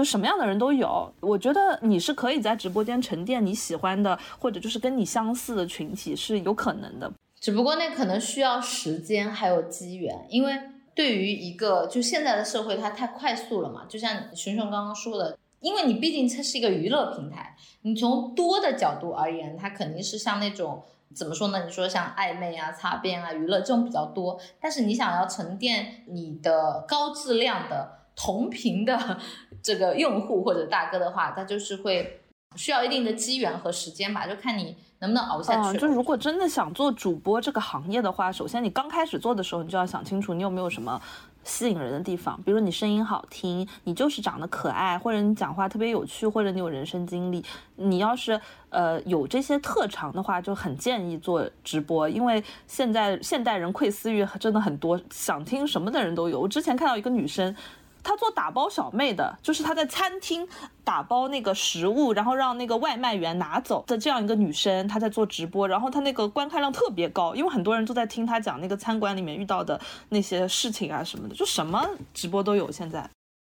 [0.00, 7.12] 就什么样的人都有，我觉得你是可以在直播间沉淀你喜欢的，或者就是跟你相似的群体是有可能的。
[7.38, 10.58] 只不过那可能需要时间还有机缘，因为
[10.94, 13.84] 对于一个就现在的社会，它太快速了嘛。
[13.90, 20.82] 就像熊熊刚刚说的，因为你毕竟它是一个娱乐平台，你从多的角度而言，它肯定是像那种
[21.14, 21.62] 怎么说呢？
[21.66, 28.00] 你说像暧昧啊、擦边啊、娱乐这种比较多，但是你想要沉淀你的高质量的。
[28.16, 29.18] 同频的
[29.62, 32.20] 这个用户或者大哥的话，他就是会
[32.56, 35.78] 需要一定的机缘和时间吧，就看你能不能熬下去。
[35.78, 41.00] 就如果真的想做主播这个行业的话，首先你刚开始做的时候，你就要想清楚你有没有什么
[41.44, 47.44] 吸引人的地方，比如你声音好听，你就是长得可爱，或者你讲话特别有趣，或者你有人生经历。
[47.76, 48.38] 你要是
[48.68, 56.40] 呃有这些特长的话，就很建议做直播，因为现在现代人窥私欲真的很多，想听什么的人都有。
[56.40, 57.54] 我之前看到一个女生。
[58.02, 60.46] 她做打包小妹的，就是她在餐厅
[60.84, 72.70] 打包那个食物，然后让那个外卖员拿走的这样一个女生，她在做直播，然后她那个观看量特别高，因为很多人都在听她讲那个餐馆里面遇到的那些事情啊什么的，就什么直播都有。
[72.70, 73.08] 现在，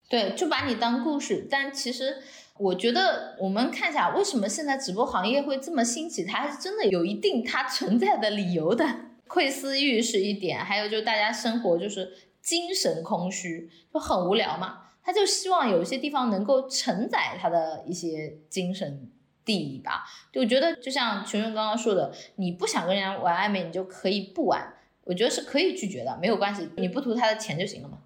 [0.09, 1.47] 对，就把你当故事。
[1.49, 2.17] 但其实
[2.57, 8.85] 我觉得我们看一下，为什么现在直播行业会这么兴起，它是真的有一定它存在的理由的。
[9.27, 12.11] 窥私欲是一点，还有就是大家生活就是。
[12.49, 19.07] 精神空虚就很无聊嘛，他就希望有一些地方能够承载他的一些精神
[19.45, 20.03] 地吧。
[20.33, 24.73] 就觉得就像群众刚刚说的，你不想跟人家玩暧昧，你就可以不玩，
[25.03, 27.99] 我觉得是可以拒绝的，没有关系，你不图他的钱就行了嘛。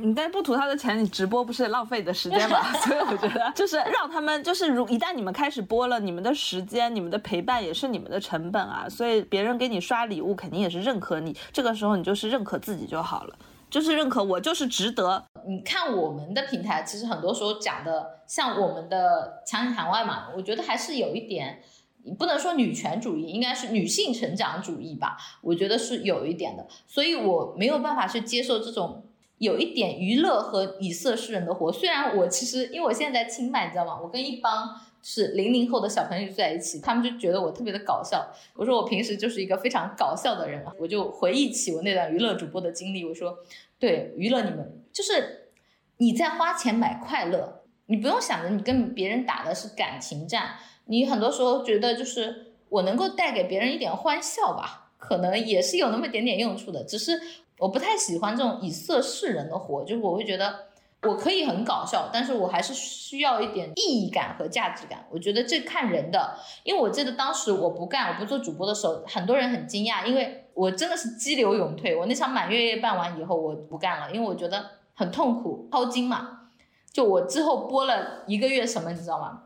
[0.00, 2.72] 你但不图他的钱，你直播不是浪费你的时间吗？
[2.84, 8.88] 所以我觉得就是让他们，就是如一旦你们开始播了，你们的时间、你们的陪伴也是你们的成本啊。
[8.88, 11.36] 所以别人给你刷礼物，肯定也是认可你。
[11.52, 13.36] 这个时候你就是认可自己就好了，
[13.68, 15.24] 就是认可我就是值得。
[15.46, 21.60] 你看我们的平台，其实很多时候讲的像我们的强里墙外嘛，我觉得还是有一点，
[22.04, 25.16] 你不能说女权主义，应该是女性成长主义吧。
[25.40, 29.04] 我觉得是有一点的，所以我没有办法去接受这种。
[29.38, 33.98] 有一点娱乐和以色示人的活，虽然我其实因为我现在在清迈，你知道吗？
[34.02, 34.68] 我跟一帮
[35.02, 38.28] 是零零后的小朋友在一起，他们就觉得我特别的搞笑。
[38.54, 43.38] 我说我平时就是一个非常搞笑的人，我就回忆起我那段娱乐主播的经历，我说，
[43.78, 45.50] 对，娱乐你们就是
[45.98, 57.20] 你在花钱买快乐，你不用想着你跟别人打的是感情战，你很多时候觉得就是我能够带给别人一点欢笑吧，可能也是有那么点点用处的，只是
[57.58, 60.68] 我不太喜欢这种以色示人的活，就是我会觉得。
[61.02, 65.06] 我可以很搞笑，但是我还是需要一点意义感和价值感。
[65.12, 66.34] 我觉得这看人的，
[66.64, 71.94] 因为我记得当时我不干，我不做主播的时候，很多人很惊讶，因为我真的是激流勇退。
[71.94, 76.50] 我那场满月夜办完以后，我不干了，因为我觉得很痛苦，掏金嘛。
[76.92, 79.42] 就我之后播了一个月什么，你知道吗？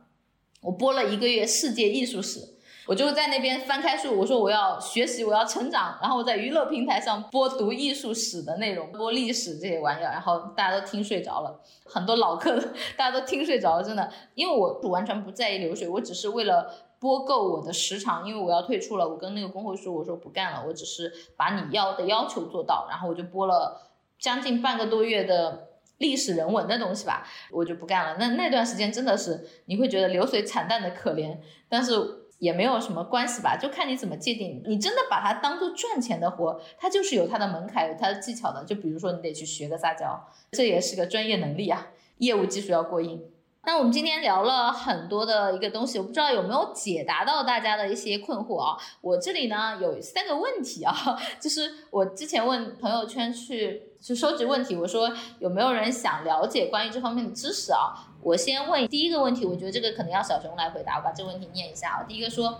[0.62, 2.51] 我播了一个月世界艺术史。
[2.86, 12.58] 我就在那边翻开书，我说我要学习，我要成长，然后我在娱乐平台上播读艺术史的内容，播历史这些玩意儿，然后大家都听睡着了，很多老客
[12.96, 16.68] 大家都听睡着了，真的，因为我完全不在意流水，我只是为了
[16.98, 23.80] 播够我的时长，因为我要退出了，我跟那个工会说，我说不干了，我只是把你要的要求做到，然后我就播了
[24.18, 25.68] 将近半个多月的
[25.98, 28.16] 历史人文的东西吧，我就不干了。
[28.18, 32.21] 那那段时间真的是你会觉得流水惨淡的可怜，但是。
[32.42, 34.60] 也没有什么关系吧，就看你怎么界定。
[34.66, 38.64] 你真的把它当做赚钱的活，它就是有它的门槛，有它的技巧的。
[38.64, 43.22] 就比如说，你得去学个撒娇，这也是个专业能力啊，业务技术要过硬。
[43.64, 48.76] 那我们今天聊了很多的一个东西，我不知道有没有解答到大家的一些困惑啊。
[49.00, 50.92] 我这里呢有三个问题啊，
[51.38, 55.08] 就是我之前问朋友圈去去收集问题，我说
[55.38, 57.94] 有没有人想了解关于这方面的知识啊？
[58.20, 62.02] 我先问第一个问题，我觉得这个可能要小熊来回答，我把这个问题念一下啊。
[62.02, 62.58] 第一个说，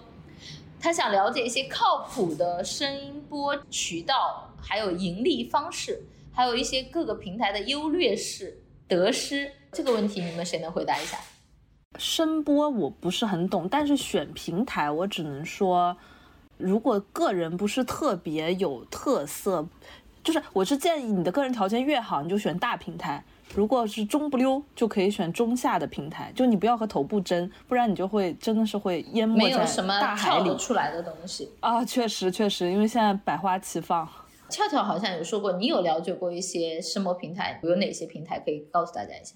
[0.80, 9.52] 他想了解一些靠谱的声音播渠道，还有盈利方式，还有一些各个平台的优劣势得失。
[9.72, 11.18] 这个问题你们谁能回答一下？
[11.98, 15.96] 声波我不是很懂，但是选平台我只能说，
[16.58, 19.66] 如果个人不是特别有特色，
[20.22, 23.22] 就是我是建议你的个人条件越好，你就选大平台；
[23.54, 26.30] 如果是中不溜，就可以选中下的平台。
[26.34, 29.66] 就你不要和头部争，不然你就会真的是会淹没在
[30.00, 31.84] 大海里出来的东西啊！
[31.84, 34.06] 确实确实，因为现在百花齐放。
[34.48, 39.34] 俏俏好像有说过，你有了解过一些声波平台，有哪些平台可以告诉大家一下？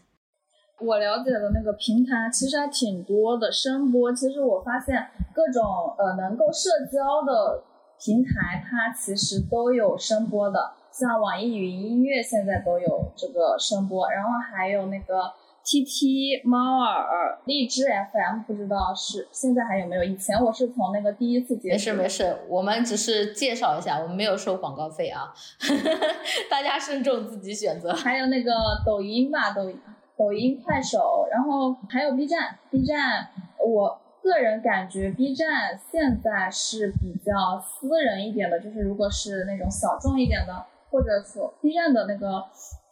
[0.79, 4.12] 我了解的那个平台其实还挺多的，声波。
[4.12, 5.64] 其实我发现各种
[5.97, 7.62] 呃能够社交的
[7.99, 10.72] 平台，它其实都有声波的。
[10.93, 15.33] 像网易云音乐现在都有这个声波，然后还有那个
[15.64, 20.05] T T 猫耳、荔枝 FM，不知道是现在还有没有？
[20.05, 25.35] 以前我是从那个第一次接没事没事，我们只是介绍一下，我们没有收广告费啊，
[26.51, 27.93] 大家慎重自己选择。
[27.93, 28.53] 还有那个
[28.85, 29.79] 抖音吧，抖音。
[30.17, 32.59] 抖音、快手，然后还有 B 站。
[32.71, 42.45] B 站，我个人感觉 B 站现在是比较私人一点的，就是如果是那种小众一点的，或者说 B 站的那个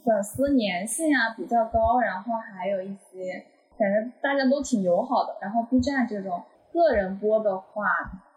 [0.05, 3.45] 粉丝粘性啊比较高，然后还有一些
[3.79, 5.35] 感觉大家都挺友好的。
[5.41, 7.85] 然后 B 站这种个人播的话，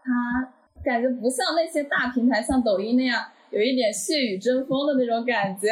[0.04, 5.68] 它感觉不像那些大平台，像抖音那样有一点血雨争锋的那种感觉。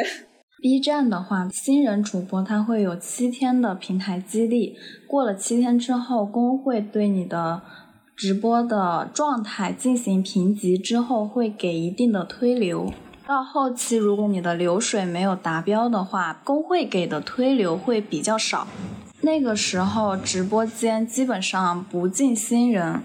[0.62, 4.74] B 站的话，新人主播他会有七天的平台激励，
[5.06, 7.60] 过了七天之后，公会对你的
[8.16, 12.90] 直播的状态进行评级，之后会给一定的推流。
[13.26, 18.66] 到后期，如果你的流水没有达标的话，工会给的推流会比较少。
[19.20, 23.02] 那个时候，直播间基本上不进新人，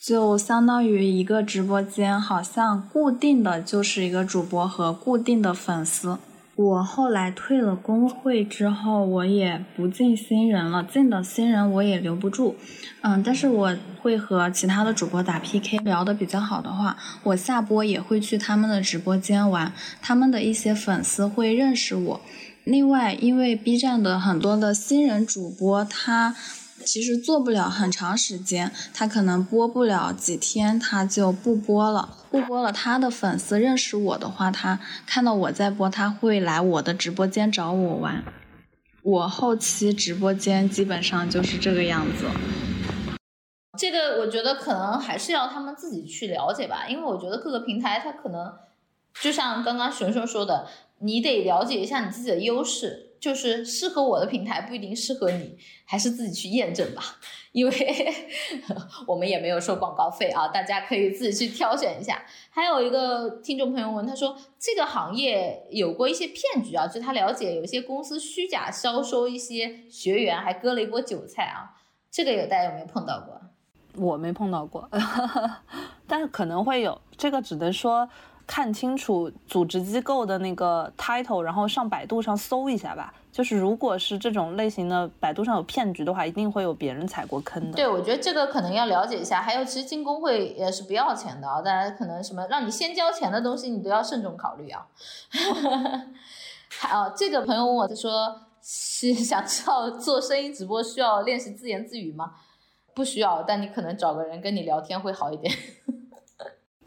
[0.00, 6.18] 就相当于一个直播间好像固定的就是一个主播和固定的粉丝。
[6.58, 12.56] 我后来退了工会之后，我也不进新人了，进的新人我也留不住，
[13.02, 22.20] 嗯，但是我会和其他的主播打 PK，聊得比较好的话，我下播也会去他们的直播间玩，他们的一些粉丝会认识我。
[22.64, 26.34] 另外，因为 B 站的很多的新人主播，他。
[26.88, 32.16] 其实做不了很长时间，他可能播不了几天，他就不播了。
[32.30, 38.24] 不播了，他的粉丝认识我的话，他看到我在播，他会来我的直播间找我玩。
[39.02, 42.24] 我后期直播间基本上就是这个样子。
[43.78, 48.50] 这个我觉得可能还是要他们自己去了解吧，因为我觉得各个平台它可能，
[49.20, 50.66] 就像刚刚熊熊说的，
[51.00, 53.07] 你得了解一下你自己的优势。
[53.20, 57.02] 就是适合我的平台不一定适合你，还是自己去验证吧。
[57.52, 58.14] 因为
[59.06, 62.22] 我们也没有收广告费啊，大家可以自己去挑选一下。
[62.50, 71.74] 还有一个听众朋友问，他说这个行业有过一些骗局啊，就他了解有些公司虚假销售一些学员，还割了一波韭菜啊。
[72.10, 73.40] 这个有大家有没有碰到过？
[73.96, 74.88] 我没碰到过，
[76.06, 77.00] 但是可能会有。
[77.16, 78.08] 这个只能说
[78.48, 83.12] 看清楚组织机构的那个 title，然后上百度上搜一下吧。
[83.30, 87.76] 就是如果是这种类型的，百度上有骗局的话，一定会有别人踩过坑的。
[87.76, 89.42] 对，我觉得这个可能要了解一下。
[89.42, 94.86] 还有，其实进工会也是不要钱的啊，大家可能什么让你先交钱的东西，你都要慎重考虑啊。
[96.80, 102.32] 好，这个朋友问我，他说是想知道做声音直播需要练习自言自语吗？
[102.94, 105.54] 不需要，但你可能找个人跟你聊天会好一点。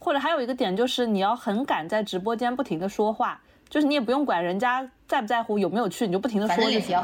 [0.04, 3.40] 或者还有一个点就是，你要很敢在直播间不停的说话，
[3.70, 7.00] 就是你也不用管人家在不在乎有没有去，你就不停的说就行。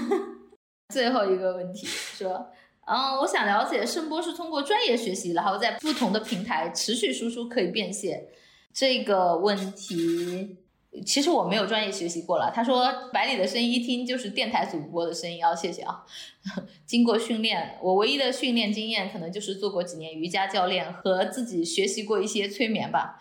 [0.92, 2.50] 最后一个问题说，
[2.86, 8.26] 嗯，我想了解声波是通过专业学习，然后在不同的平台持续输出可以变现
[8.74, 10.58] 这个问题。
[11.06, 12.50] 其实我没有专业学习过了。
[12.52, 16.04] 他说百里的声音一听就是电台主播的声音，啊，谢谢啊。
[16.84, 23.20] 经过训练，我唯一的训练经验可能就是做过几年瑜伽教练和自己学习过一些催眠吧，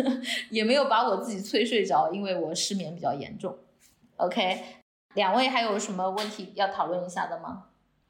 [0.50, 3.54] 也没有把我自己催睡着，因为我失眠比较严重。
[4.16, 4.62] OK，
[5.14, 7.64] 两位还有什么问题要讨论一下的吗？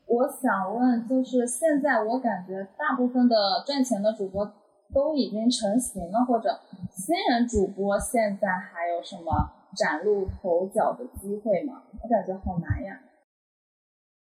[0.06, 4.44] 我想问，就是现在我感觉大部分的赚钱的主播
[4.92, 6.60] 都已经成型了，或者
[6.90, 11.82] 新人主播现在还有什么崭露头角的机会吗？
[12.02, 13.00] 我感觉好难呀。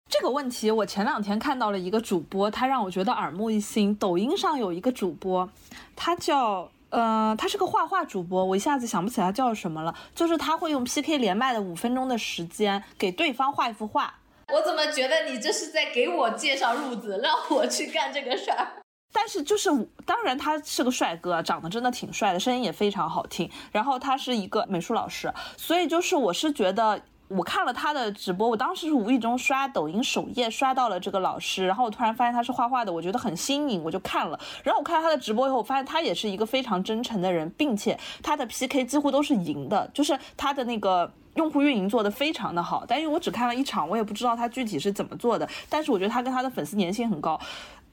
[0.10, 3.95] 这个问题，我前两天看到了一个主播，他让我觉得耳目一新。
[3.95, 5.49] 抖音上有一个主播，
[5.95, 9.95] 他叫呃，他是个画画主播，我一下子想不起来叫什么了。
[10.14, 14.14] 就是他会用 PK 连麦的五分钟的时间给对方画一幅画，
[14.52, 18.68] 我怎么觉得你这是在给我介绍路子，让我去干这个事儿？
[19.12, 19.70] 但是就是，
[20.05, 23.49] 当然他是个帅哥，长得真的挺帅的，声音也非常好听。
[23.72, 27.01] 然后他是一个美术老师，所以就是我是觉得。
[27.34, 34.38] 我看了他的直播，我当时是无意中刷抖音首页刷到了这个老师，然后我突然发现他是画画的，我觉得很新颖，我就看了。
[34.66, 41.09] 然后我看了他的直播以后，我发现他也是一个非常真诚的人，并且他的 PK 几乎都是赢的，就是他的那个。
[41.36, 45.47] 用户运营做得非常的好，但因为我只看了一场，我也不知道他具体是怎么做的。
[45.70, 47.39] 但是我觉得他跟他的粉丝粘性很高，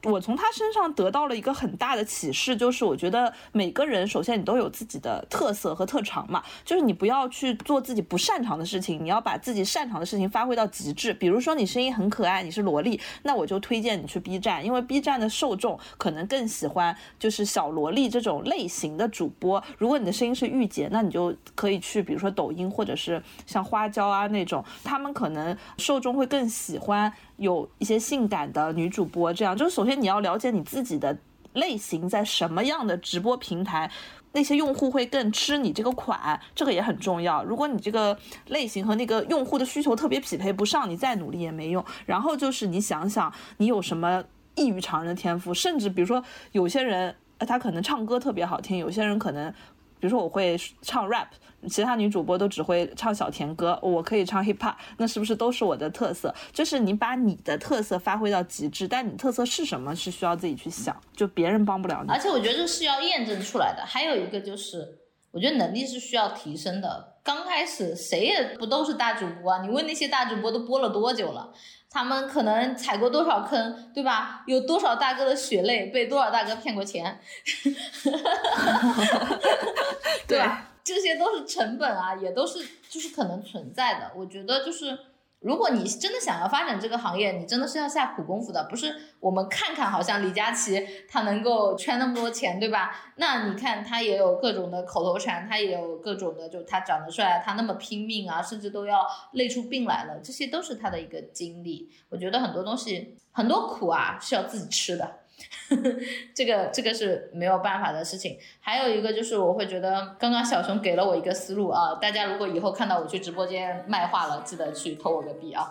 [0.04, 11.12] 我从他身上得到了一个很大的启示，就是我觉得每个人首先你都有自己的特色和特长嘛，就是你不要去做自己不擅长的事情，你要把自己擅长的事情发挥到极致。
[11.12, 19.62] 比如说你声音很可爱，你是萝莉，那我就推荐你去 B 站，因为 B 站的受众可能更喜欢就是小萝莉这种类型的主播。
[19.78, 29.32] 如果你的声音是御姐，那你就可以去比如说抖音或者是像花椒啊那种，他们可能受众会更喜欢有一些性感的女主播。
[29.32, 31.16] 这样就是首先你要了解你自己的
[31.54, 33.90] 类型在什么样的直播平台。
[34.32, 37.42] 那些用户会更吃你这个款，这个也很重要。
[37.42, 38.16] 如果你这个
[38.48, 41.82] 类型和那个用户的需求特别匹配不上，你再努力也没用。
[42.04, 44.22] 然后就是你想想，你有什么
[44.54, 46.22] 异于常人的天赋，甚至比如说
[46.52, 49.52] 有些人，他可能唱歌特别好听，有些人可能，
[50.00, 51.26] 比如说我会唱 rap，
[51.68, 56.34] 其他女主播都只会唱小甜歌，我可以唱 hip hop，那是不是都是我的特色？
[56.52, 62.10] 就是你把你的特色发挥到极致，但你特色是什么，是需要自己去想，就别人帮不了你。
[62.10, 63.84] 而且我觉得这是要验证出来的。
[63.84, 64.86] 还有一个就是，
[65.30, 67.16] 我觉得能力是需要提升的。
[67.22, 69.62] 刚开始谁也不都是大主播啊？
[69.62, 71.52] 你问那些大主播都播了多久了？
[71.90, 74.42] 他们可能踩过多少坑，对吧？
[74.46, 77.18] 有多少大哥的血泪被多少大哥骗过钱，
[80.26, 80.64] 对吧？
[80.84, 84.10] 这些都是成本啊，也都是就是可能存在的。
[84.16, 84.98] 我觉得就是，
[85.40, 93.12] 如果你真的想要发展这个行业，你真的是要下苦功夫的，不是我们看看好像李佳琦他能够圈那么多钱，对吧？
[93.16, 101.88] 那你看他也有各种的口头禅，他也有各种的，就他长得帅，他那么拼命啊，甚至都要累出病来了，这些都是他的一个经历。
[102.08, 105.20] 我觉得很多东西很多苦啊是要自己吃的。
[106.34, 108.38] 这个这个是没有办法的事情。
[108.60, 115.70] 还有一个就是，我会觉得刚刚小熊给了我一个思路啊，大家如果以后看到我去直播间卖画了，记得去投我个币啊。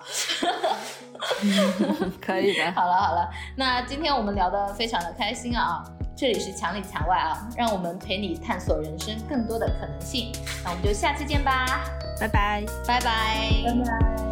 [2.21, 2.71] 可以的。
[2.73, 5.83] 好了好了，那今天我们聊得非常的开心啊，
[6.15, 10.31] 这里是墙里墙外啊，让我们陪你探索人生更多的可能性。
[10.63, 11.83] 那我们就下期见吧，
[12.19, 12.63] 拜拜。
[12.85, 13.63] 拜拜。
[13.65, 14.26] 拜拜。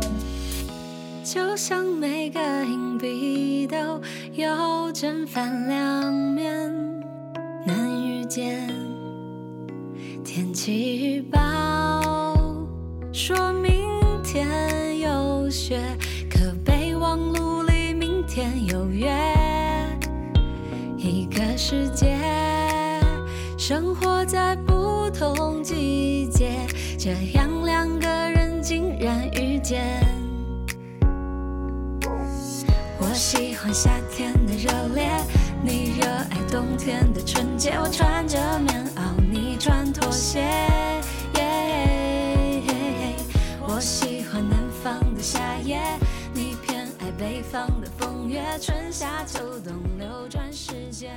[1.25, 3.99] 就像每个硬币都
[4.33, 6.71] 有正反两面，
[7.65, 8.69] 难遇见
[10.23, 11.41] 天气预报
[13.11, 13.73] 说明
[14.23, 15.81] 天有雪，
[16.29, 19.11] 可备忘录里明天有约。
[20.95, 22.15] 一个世界，
[23.57, 26.51] 生活在不同季节，
[26.99, 30.14] 这样两个人竟然遇见。
[33.15, 35.09] 我喜欢夏天的热烈，
[35.63, 37.71] 你热爱冬天的纯洁。
[37.79, 40.43] 我穿着棉袄，你穿拖鞋。
[43.61, 45.79] 我喜欢南方的夏夜，
[46.33, 48.43] 你偏爱北方的风月。
[48.59, 51.15] 春夏秋冬流转时间。